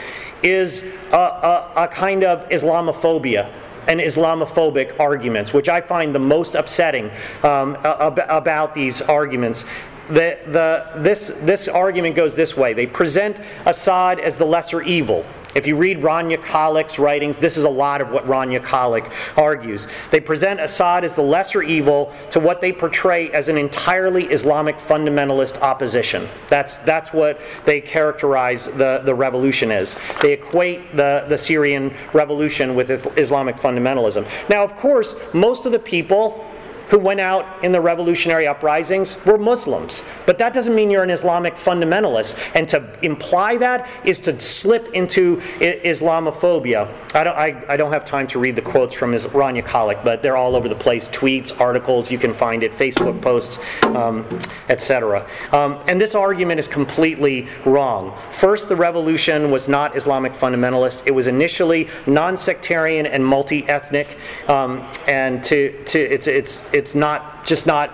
is 0.42 0.98
a, 1.12 1.16
a, 1.16 1.72
a 1.76 1.88
kind 1.88 2.24
of 2.24 2.48
Islamophobia 2.48 3.52
and 3.86 4.00
Islamophobic 4.00 4.98
arguments, 5.00 5.54
which 5.54 5.68
I 5.68 5.80
find 5.80 6.14
the 6.14 6.18
most 6.18 6.54
upsetting 6.54 7.10
um, 7.42 7.76
ab- 7.84 8.20
about 8.28 8.74
these 8.74 9.00
arguments. 9.02 9.64
The, 10.08 10.38
the, 10.46 11.00
this, 11.00 11.28
this 11.42 11.68
argument 11.68 12.14
goes 12.16 12.34
this 12.34 12.56
way 12.56 12.72
they 12.72 12.86
present 12.86 13.40
Assad 13.66 14.20
as 14.20 14.38
the 14.38 14.44
lesser 14.44 14.82
evil. 14.82 15.24
If 15.54 15.66
you 15.66 15.76
read 15.76 15.98
Rania 15.98 16.38
Khalek's 16.38 16.98
writings, 16.98 17.38
this 17.38 17.56
is 17.56 17.64
a 17.64 17.68
lot 17.68 18.00
of 18.00 18.10
what 18.10 18.24
Rania 18.26 18.60
Khalek 18.60 19.10
argues. 19.38 19.88
They 20.10 20.20
present 20.20 20.60
Assad 20.60 21.04
as 21.04 21.16
the 21.16 21.22
lesser 21.22 21.62
evil 21.62 22.12
to 22.30 22.40
what 22.40 22.60
they 22.60 22.72
portray 22.72 23.30
as 23.30 23.48
an 23.48 23.56
entirely 23.56 24.24
Islamic 24.24 24.76
fundamentalist 24.76 25.60
opposition. 25.62 26.28
That's, 26.48 26.78
that's 26.78 27.12
what 27.12 27.40
they 27.64 27.80
characterize 27.80 28.66
the, 28.66 29.02
the 29.04 29.14
revolution 29.14 29.70
as. 29.70 29.96
They 30.20 30.32
equate 30.32 30.94
the, 30.94 31.24
the 31.28 31.38
Syrian 31.38 31.94
revolution 32.12 32.74
with 32.74 32.90
Islamic 33.18 33.56
fundamentalism. 33.56 34.28
Now, 34.48 34.62
of 34.64 34.76
course, 34.76 35.16
most 35.32 35.66
of 35.66 35.72
the 35.72 35.78
people 35.78 36.44
who 36.88 36.98
went 36.98 37.20
out 37.20 37.62
in 37.64 37.72
the 37.72 37.80
revolutionary 37.80 38.46
uprisings 38.46 39.24
were 39.24 39.38
Muslims. 39.38 40.04
But 40.26 40.38
that 40.38 40.52
doesn't 40.52 40.74
mean 40.74 40.90
you're 40.90 41.02
an 41.02 41.10
Islamic 41.10 41.54
fundamentalist. 41.54 42.38
And 42.54 42.68
to 42.68 42.98
imply 43.02 43.56
that 43.58 43.88
is 44.04 44.18
to 44.20 44.38
slip 44.40 44.92
into 44.94 45.36
Islamophobia. 45.60 46.92
I 47.14 47.24
don't, 47.24 47.36
I, 47.36 47.64
I 47.68 47.76
don't 47.76 47.92
have 47.92 48.04
time 48.04 48.26
to 48.28 48.38
read 48.38 48.56
the 48.56 48.62
quotes 48.62 48.94
from 48.94 49.12
his, 49.12 49.26
Rania 49.28 49.64
Khalek, 49.64 50.04
but 50.04 50.22
they're 50.22 50.36
all 50.36 50.56
over 50.56 50.68
the 50.68 50.74
place 50.74 51.08
tweets, 51.08 51.58
articles, 51.60 52.10
you 52.10 52.18
can 52.18 52.32
find 52.32 52.62
it, 52.62 52.72
Facebook 52.72 53.20
posts, 53.20 53.58
um, 53.86 54.26
etc. 54.68 55.26
Um, 55.52 55.82
and 55.86 56.00
this 56.00 56.14
argument 56.14 56.60
is 56.60 56.68
completely 56.68 57.46
wrong. 57.64 58.16
First, 58.30 58.68
the 58.68 58.76
revolution 58.76 59.50
was 59.50 59.68
not 59.68 59.96
Islamic 59.96 60.32
fundamentalist, 60.32 61.06
it 61.06 61.10
was 61.10 61.28
initially 61.28 61.88
non 62.06 62.36
sectarian 62.36 63.06
and 63.06 63.24
multi 63.24 63.68
ethnic. 63.68 64.18
Um, 64.48 64.86
and 65.06 65.42
to, 65.44 65.72
to, 65.84 65.98
it's, 65.98 66.26
it's, 66.26 66.72
it's 66.78 66.94
not 66.94 67.44
just 67.44 67.66
not 67.66 67.90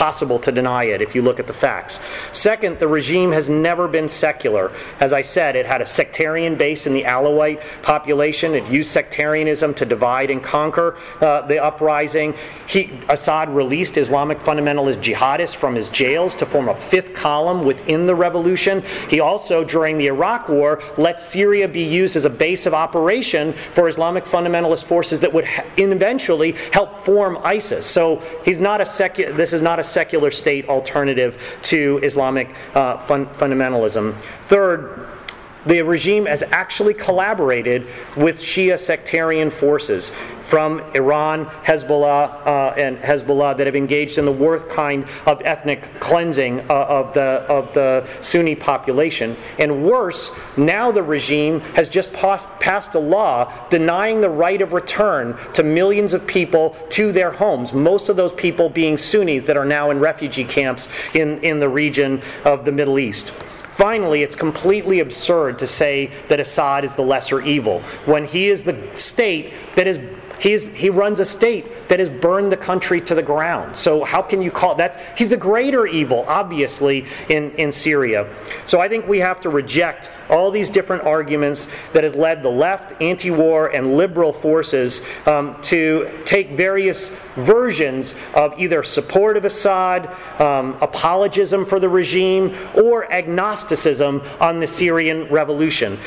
possible 0.00 0.38
to 0.38 0.50
deny 0.50 0.84
it 0.84 1.02
if 1.02 1.14
you 1.14 1.20
look 1.20 1.38
at 1.38 1.46
the 1.46 1.52
facts. 1.52 2.00
Second, 2.32 2.78
the 2.78 2.88
regime 2.88 3.30
has 3.32 3.50
never 3.50 3.86
been 3.86 4.08
secular. 4.08 4.72
As 4.98 5.12
I 5.12 5.20
said, 5.20 5.56
it 5.56 5.66
had 5.66 5.82
a 5.82 5.84
sectarian 5.84 6.56
base 6.56 6.86
in 6.86 6.94
the 6.94 7.02
Alawite 7.02 7.60
population. 7.82 8.54
It 8.54 8.66
used 8.70 8.90
sectarianism 8.92 9.74
to 9.74 9.84
divide 9.84 10.30
and 10.30 10.42
conquer 10.42 10.96
uh, 11.20 11.42
the 11.42 11.62
uprising. 11.62 12.32
He, 12.66 12.90
Assad 13.10 13.50
released 13.50 13.98
Islamic 13.98 14.38
fundamentalist 14.38 15.02
jihadists 15.02 15.54
from 15.54 15.74
his 15.74 15.90
jails 15.90 16.34
to 16.36 16.46
form 16.46 16.70
a 16.70 16.74
fifth 16.74 17.12
column 17.12 17.62
within 17.62 18.06
the 18.06 18.14
revolution. 18.14 18.82
He 19.10 19.20
also, 19.20 19.64
during 19.64 19.98
the 19.98 20.06
Iraq 20.06 20.48
War, 20.48 20.82
let 20.96 21.20
Syria 21.20 21.68
be 21.68 21.82
used 21.82 22.16
as 22.16 22.24
a 22.24 22.30
base 22.30 22.64
of 22.64 22.72
operation 22.72 23.52
for 23.74 23.86
Islamic 23.86 24.24
fundamentalist 24.24 24.84
forces 24.84 25.20
that 25.20 25.30
would 25.34 25.44
ha- 25.44 25.66
eventually 25.76 26.52
help 26.72 27.04
form 27.04 27.36
ISIS. 27.44 27.84
So 27.84 28.22
he's 28.46 28.58
not 28.58 28.80
a 28.80 28.86
secular. 28.86 29.32
This 29.32 29.52
is 29.52 29.60
not 29.60 29.78
a 29.78 29.89
secular 29.90 30.30
state 30.30 30.68
alternative 30.68 31.58
to 31.62 31.98
Islamic 32.02 32.54
uh, 32.74 32.98
fun- 32.98 33.26
fundamentalism. 33.26 34.14
Third, 34.42 35.08
the 35.66 35.82
regime 35.82 36.26
has 36.26 36.42
actually 36.42 36.94
collaborated 36.94 37.86
with 38.16 38.40
Shia 38.40 38.78
sectarian 38.78 39.50
forces 39.50 40.12
from 40.50 40.82
Iran, 40.94 41.46
Hezbollah, 41.64 42.44
uh, 42.44 42.74
and 42.76 42.98
Hezbollah 42.98 43.56
that 43.56 43.66
have 43.68 43.76
engaged 43.76 44.18
in 44.18 44.24
the 44.24 44.32
worst 44.32 44.68
kind 44.68 45.06
of 45.24 45.40
ethnic 45.44 45.88
cleansing 46.00 46.58
uh, 46.68 46.86
of, 46.88 47.14
the, 47.14 47.44
of 47.48 47.72
the 47.72 48.04
Sunni 48.20 48.56
population. 48.56 49.36
And 49.60 49.84
worse, 49.84 50.58
now 50.58 50.90
the 50.90 51.04
regime 51.04 51.60
has 51.76 51.88
just 51.88 52.12
passed, 52.12 52.48
passed 52.58 52.96
a 52.96 52.98
law 52.98 53.52
denying 53.68 54.20
the 54.20 54.28
right 54.28 54.60
of 54.60 54.72
return 54.72 55.36
to 55.54 55.62
millions 55.62 56.14
of 56.14 56.26
people 56.26 56.70
to 56.90 57.12
their 57.12 57.30
homes, 57.30 57.72
most 57.72 58.08
of 58.08 58.16
those 58.16 58.32
people 58.32 58.68
being 58.68 58.98
Sunnis 58.98 59.46
that 59.46 59.56
are 59.56 59.64
now 59.64 59.90
in 59.90 60.00
refugee 60.00 60.44
camps 60.44 60.88
in, 61.14 61.38
in 61.44 61.60
the 61.60 61.68
region 61.68 62.20
of 62.44 62.64
the 62.64 62.72
Middle 62.72 62.98
East. 62.98 63.32
Finally, 63.80 64.22
it's 64.22 64.36
completely 64.36 65.00
absurd 65.00 65.58
to 65.58 65.66
say 65.66 66.10
that 66.28 66.38
Assad 66.38 66.84
is 66.84 66.94
the 66.94 67.02
lesser 67.02 67.40
evil. 67.40 67.80
When 68.04 68.26
he 68.26 68.48
is 68.48 68.62
the 68.62 68.78
state 68.94 69.54
that 69.74 69.86
is 69.86 69.98
He's, 70.40 70.68
he 70.68 70.88
runs 70.88 71.20
a 71.20 71.24
state 71.24 71.88
that 71.88 71.98
has 71.98 72.08
burned 72.08 72.50
the 72.50 72.56
country 72.56 73.00
to 73.02 73.14
the 73.14 73.22
ground. 73.22 73.76
So 73.76 74.04
how 74.04 74.22
can 74.22 74.40
you 74.40 74.50
call 74.50 74.74
that? 74.76 74.98
He's 75.16 75.28
the 75.28 75.36
greater 75.36 75.86
evil, 75.86 76.24
obviously, 76.26 77.04
in, 77.28 77.50
in 77.52 77.70
Syria. 77.70 78.26
So 78.64 78.80
I 78.80 78.88
think 78.88 79.06
we 79.06 79.18
have 79.18 79.38
to 79.40 79.50
reject 79.50 80.10
all 80.30 80.50
these 80.50 80.70
different 80.70 81.02
arguments 81.02 81.68
that 81.90 82.04
has 82.04 82.14
led 82.14 82.42
the 82.42 82.50
left, 82.50 83.00
anti-war, 83.02 83.68
and 83.68 83.96
liberal 83.96 84.32
forces 84.32 85.02
um, 85.26 85.60
to 85.62 86.08
take 86.24 86.50
various 86.50 87.10
versions 87.34 88.14
of 88.34 88.58
either 88.58 88.82
support 88.82 89.36
of 89.36 89.44
Assad, 89.44 90.08
um, 90.40 90.76
apologism 90.80 91.66
for 91.66 91.78
the 91.78 91.88
regime, 91.88 92.56
or 92.74 93.12
agnosticism 93.12 94.22
on 94.40 94.58
the 94.58 94.66
Syrian 94.66 95.28
revolution. 95.28 95.98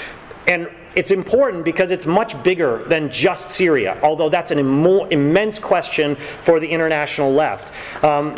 And 0.48 0.70
it's 0.96 1.12
important 1.12 1.66
because 1.66 1.92
it's 1.92 2.06
much 2.06 2.42
bigger 2.44 2.84
than 2.84 3.10
just 3.10 3.52
Syria, 3.52 3.98
although 4.04 4.30
that's 4.30 4.52
an 4.52 4.60
Im- 4.60 4.86
immense 5.12 5.58
question 5.58 6.16
for 6.16 6.60
the 6.60 6.68
international 6.68 7.32
left. 7.32 7.74
Um, 8.04 8.38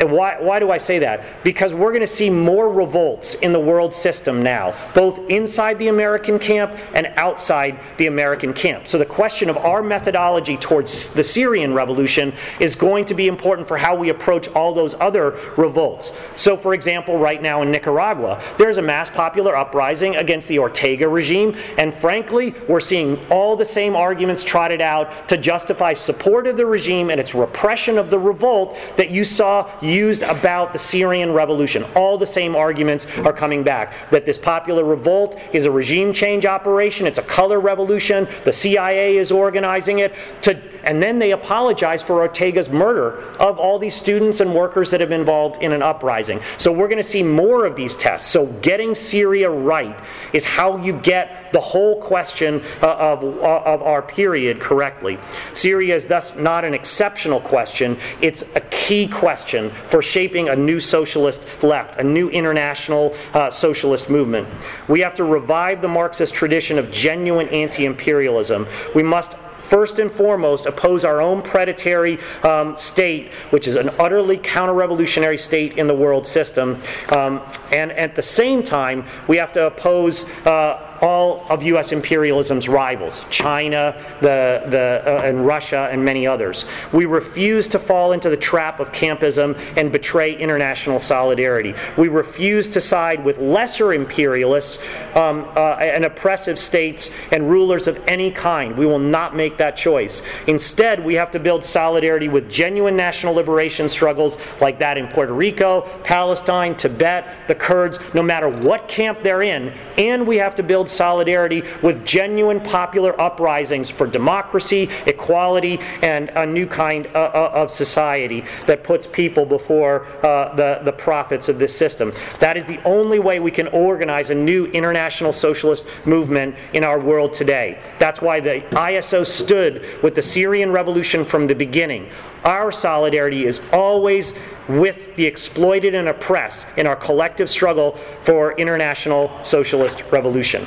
and 0.00 0.10
why, 0.10 0.36
why 0.40 0.58
do 0.58 0.70
I 0.70 0.78
say 0.78 0.98
that? 1.00 1.24
Because 1.44 1.74
we're 1.74 1.90
going 1.90 2.00
to 2.00 2.06
see 2.06 2.30
more 2.30 2.72
revolts 2.72 3.34
in 3.34 3.52
the 3.52 3.60
world 3.60 3.92
system 3.92 4.42
now, 4.42 4.74
both 4.94 5.30
inside 5.30 5.78
the 5.78 5.88
American 5.88 6.38
camp 6.38 6.76
and 6.94 7.12
outside 7.16 7.78
the 7.98 8.06
American 8.06 8.52
camp. 8.52 8.88
So 8.88 8.98
the 8.98 9.06
question 9.06 9.48
of 9.48 9.56
our 9.58 9.82
methodology 9.82 10.56
towards 10.56 11.12
the 11.14 11.22
Syrian 11.22 11.74
revolution 11.74 12.32
is 12.60 12.74
going 12.74 13.04
to 13.06 13.14
be 13.14 13.28
important 13.28 13.68
for 13.68 13.76
how 13.76 13.94
we 13.94 14.08
approach 14.08 14.48
all 14.48 14.72
those 14.72 14.94
other 14.94 15.38
revolts. 15.56 16.12
So, 16.36 16.56
for 16.56 16.74
example, 16.74 17.18
right 17.18 17.40
now 17.40 17.62
in 17.62 17.70
Nicaragua, 17.70 18.42
there's 18.58 18.78
a 18.78 18.82
mass 18.82 19.10
popular 19.10 19.56
uprising 19.56 20.16
against 20.16 20.48
the 20.48 20.58
Ortega 20.58 21.08
regime, 21.08 21.56
and 21.78 21.92
frankly, 21.94 22.54
we're 22.68 22.80
seeing 22.80 23.18
all 23.30 23.56
the 23.56 23.64
same 23.64 23.94
arguments 23.94 24.44
trotted 24.44 24.80
out 24.80 25.28
to 25.28 25.36
justify 25.36 25.92
support 25.92 26.46
of 26.46 26.56
the 26.56 26.66
regime 26.66 27.10
and 27.10 27.20
its 27.20 27.34
repression 27.34 27.98
of 27.98 28.10
the 28.10 28.18
revolt 28.18 28.78
that 28.96 29.10
you 29.10 29.24
saw 29.24 29.68
used 29.92 30.22
about 30.22 30.72
the 30.72 30.78
Syrian 30.78 31.32
revolution. 31.32 31.84
All 31.94 32.18
the 32.18 32.26
same 32.26 32.56
arguments 32.56 33.06
are 33.18 33.32
coming 33.32 33.62
back 33.62 33.94
that 34.10 34.26
this 34.26 34.38
popular 34.38 34.84
revolt 34.84 35.40
is 35.52 35.66
a 35.66 35.70
regime 35.70 36.12
change 36.12 36.46
operation, 36.46 37.06
it's 37.06 37.18
a 37.18 37.22
color 37.22 37.60
revolution, 37.60 38.26
the 38.44 38.52
CIA 38.52 39.16
is 39.16 39.30
organizing 39.30 39.98
it 39.98 40.14
to 40.42 40.60
and 40.84 41.02
then 41.02 41.18
they 41.18 41.32
apologize 41.32 42.02
for 42.02 42.20
Ortega's 42.20 42.70
murder 42.70 43.22
of 43.38 43.58
all 43.58 43.78
these 43.78 43.94
students 43.94 44.40
and 44.40 44.54
workers 44.54 44.90
that 44.90 45.00
have 45.00 45.08
been 45.08 45.20
involved 45.20 45.62
in 45.62 45.72
an 45.72 45.82
uprising. 45.82 46.40
So 46.56 46.72
we're 46.72 46.88
going 46.88 47.02
to 47.02 47.08
see 47.08 47.22
more 47.22 47.64
of 47.64 47.76
these 47.76 47.96
tests. 47.96 48.30
So 48.30 48.46
getting 48.62 48.94
Syria 48.94 49.50
right 49.50 49.96
is 50.32 50.44
how 50.44 50.76
you 50.78 50.94
get 50.94 51.52
the 51.52 51.60
whole 51.60 52.00
question 52.00 52.62
uh, 52.82 52.96
of, 52.96 53.24
uh, 53.24 53.62
of 53.64 53.82
our 53.82 54.02
period 54.02 54.60
correctly. 54.60 55.18
Syria 55.54 55.94
is 55.94 56.06
thus 56.06 56.36
not 56.36 56.64
an 56.64 56.74
exceptional 56.74 57.40
question, 57.40 57.96
it's 58.20 58.42
a 58.54 58.60
key 58.70 59.06
question 59.06 59.70
for 59.70 60.02
shaping 60.02 60.48
a 60.48 60.56
new 60.56 60.80
socialist 60.80 61.62
left, 61.62 62.00
a 62.00 62.04
new 62.04 62.28
international 62.30 63.14
uh, 63.34 63.50
socialist 63.50 64.10
movement. 64.10 64.48
We 64.88 65.00
have 65.00 65.14
to 65.14 65.24
revive 65.24 65.82
the 65.82 65.88
Marxist 65.88 66.34
tradition 66.34 66.78
of 66.78 66.90
genuine 66.90 67.48
anti 67.48 67.84
imperialism. 67.84 68.66
We 68.94 69.02
must 69.02 69.36
first 69.72 69.98
and 70.00 70.12
foremost 70.12 70.66
oppose 70.66 71.02
our 71.02 71.22
own 71.22 71.40
predatory 71.40 72.18
um, 72.42 72.76
state, 72.76 73.32
which 73.48 73.66
is 73.66 73.76
an 73.76 73.88
utterly 73.98 74.36
counter 74.36 74.74
revolutionary 74.74 75.38
state 75.38 75.78
in 75.78 75.86
the 75.86 75.94
world 75.94 76.26
system. 76.26 76.76
Um, 77.16 77.40
and 77.72 77.90
at 77.92 78.14
the 78.14 78.20
same 78.20 78.62
time, 78.62 79.02
we 79.28 79.38
have 79.38 79.50
to 79.52 79.68
oppose. 79.68 80.28
Uh, 80.46 80.90
all 81.02 81.44
of 81.50 81.62
U.S. 81.64 81.90
imperialism's 81.90 82.68
rivals, 82.68 83.24
China, 83.28 84.00
the, 84.20 84.62
the, 84.68 85.02
uh, 85.04 85.24
and 85.24 85.44
Russia, 85.44 85.88
and 85.90 86.02
many 86.02 86.26
others. 86.26 86.64
We 86.92 87.06
refuse 87.06 87.66
to 87.68 87.78
fall 87.78 88.12
into 88.12 88.30
the 88.30 88.36
trap 88.36 88.78
of 88.78 88.92
campism 88.92 89.58
and 89.76 89.90
betray 89.90 90.34
international 90.36 91.00
solidarity. 91.00 91.74
We 91.98 92.06
refuse 92.06 92.68
to 92.70 92.80
side 92.80 93.24
with 93.24 93.38
lesser 93.38 93.92
imperialists 93.92 94.78
um, 95.16 95.48
uh, 95.56 95.74
and 95.80 96.04
oppressive 96.04 96.58
states 96.58 97.10
and 97.32 97.50
rulers 97.50 97.88
of 97.88 98.02
any 98.06 98.30
kind. 98.30 98.76
We 98.78 98.86
will 98.86 99.00
not 99.00 99.34
make 99.34 99.58
that 99.58 99.76
choice. 99.76 100.22
Instead, 100.46 101.04
we 101.04 101.14
have 101.14 101.32
to 101.32 101.40
build 101.40 101.64
solidarity 101.64 102.28
with 102.28 102.48
genuine 102.48 102.96
national 102.96 103.34
liberation 103.34 103.88
struggles 103.88 104.38
like 104.60 104.78
that 104.78 104.96
in 104.96 105.08
Puerto 105.08 105.32
Rico, 105.32 105.80
Palestine, 106.04 106.76
Tibet, 106.76 107.26
the 107.48 107.54
Kurds, 107.56 107.98
no 108.14 108.22
matter 108.22 108.48
what 108.48 108.86
camp 108.86 109.20
they're 109.22 109.42
in, 109.42 109.72
and 109.98 110.24
we 110.24 110.36
have 110.36 110.54
to 110.54 110.62
build 110.62 110.88
solidarity 110.92 111.62
with 111.82 112.04
genuine 112.04 112.60
popular 112.60 113.18
uprisings 113.20 113.90
for 113.90 114.06
democracy, 114.06 114.88
equality, 115.06 115.78
and 116.02 116.30
a 116.30 116.46
new 116.46 116.66
kind 116.66 117.06
uh, 117.08 117.30
uh, 117.34 117.50
of 117.54 117.70
society 117.70 118.44
that 118.66 118.84
puts 118.84 119.06
people 119.06 119.44
before 119.44 120.06
uh, 120.24 120.54
the, 120.54 120.80
the 120.84 120.92
profits 120.92 121.48
of 121.48 121.58
this 121.58 121.76
system. 121.76 122.12
That 122.40 122.56
is 122.56 122.66
the 122.66 122.80
only 122.84 123.18
way 123.18 123.40
we 123.40 123.50
can 123.50 123.68
organize 123.68 124.30
a 124.30 124.34
new 124.34 124.66
international 124.66 125.32
socialist 125.32 125.86
movement 126.04 126.56
in 126.72 126.84
our 126.84 126.98
world 126.98 127.32
today. 127.32 127.78
That's 127.98 128.20
why 128.20 128.40
the 128.40 128.60
ISO 128.70 129.26
stood 129.26 129.84
with 130.02 130.14
the 130.14 130.22
Syrian 130.22 130.70
revolution 130.70 131.24
from 131.24 131.46
the 131.46 131.54
beginning. 131.54 132.10
Our 132.44 132.72
solidarity 132.72 133.44
is 133.44 133.60
always 133.72 134.34
with 134.68 135.14
the 135.16 135.26
exploited 135.26 135.94
and 135.94 136.08
oppressed 136.08 136.66
in 136.76 136.86
our 136.86 136.96
collective 136.96 137.48
struggle 137.48 137.92
for 138.22 138.58
international 138.58 139.30
socialist 139.42 140.10
revolution. 140.10 140.66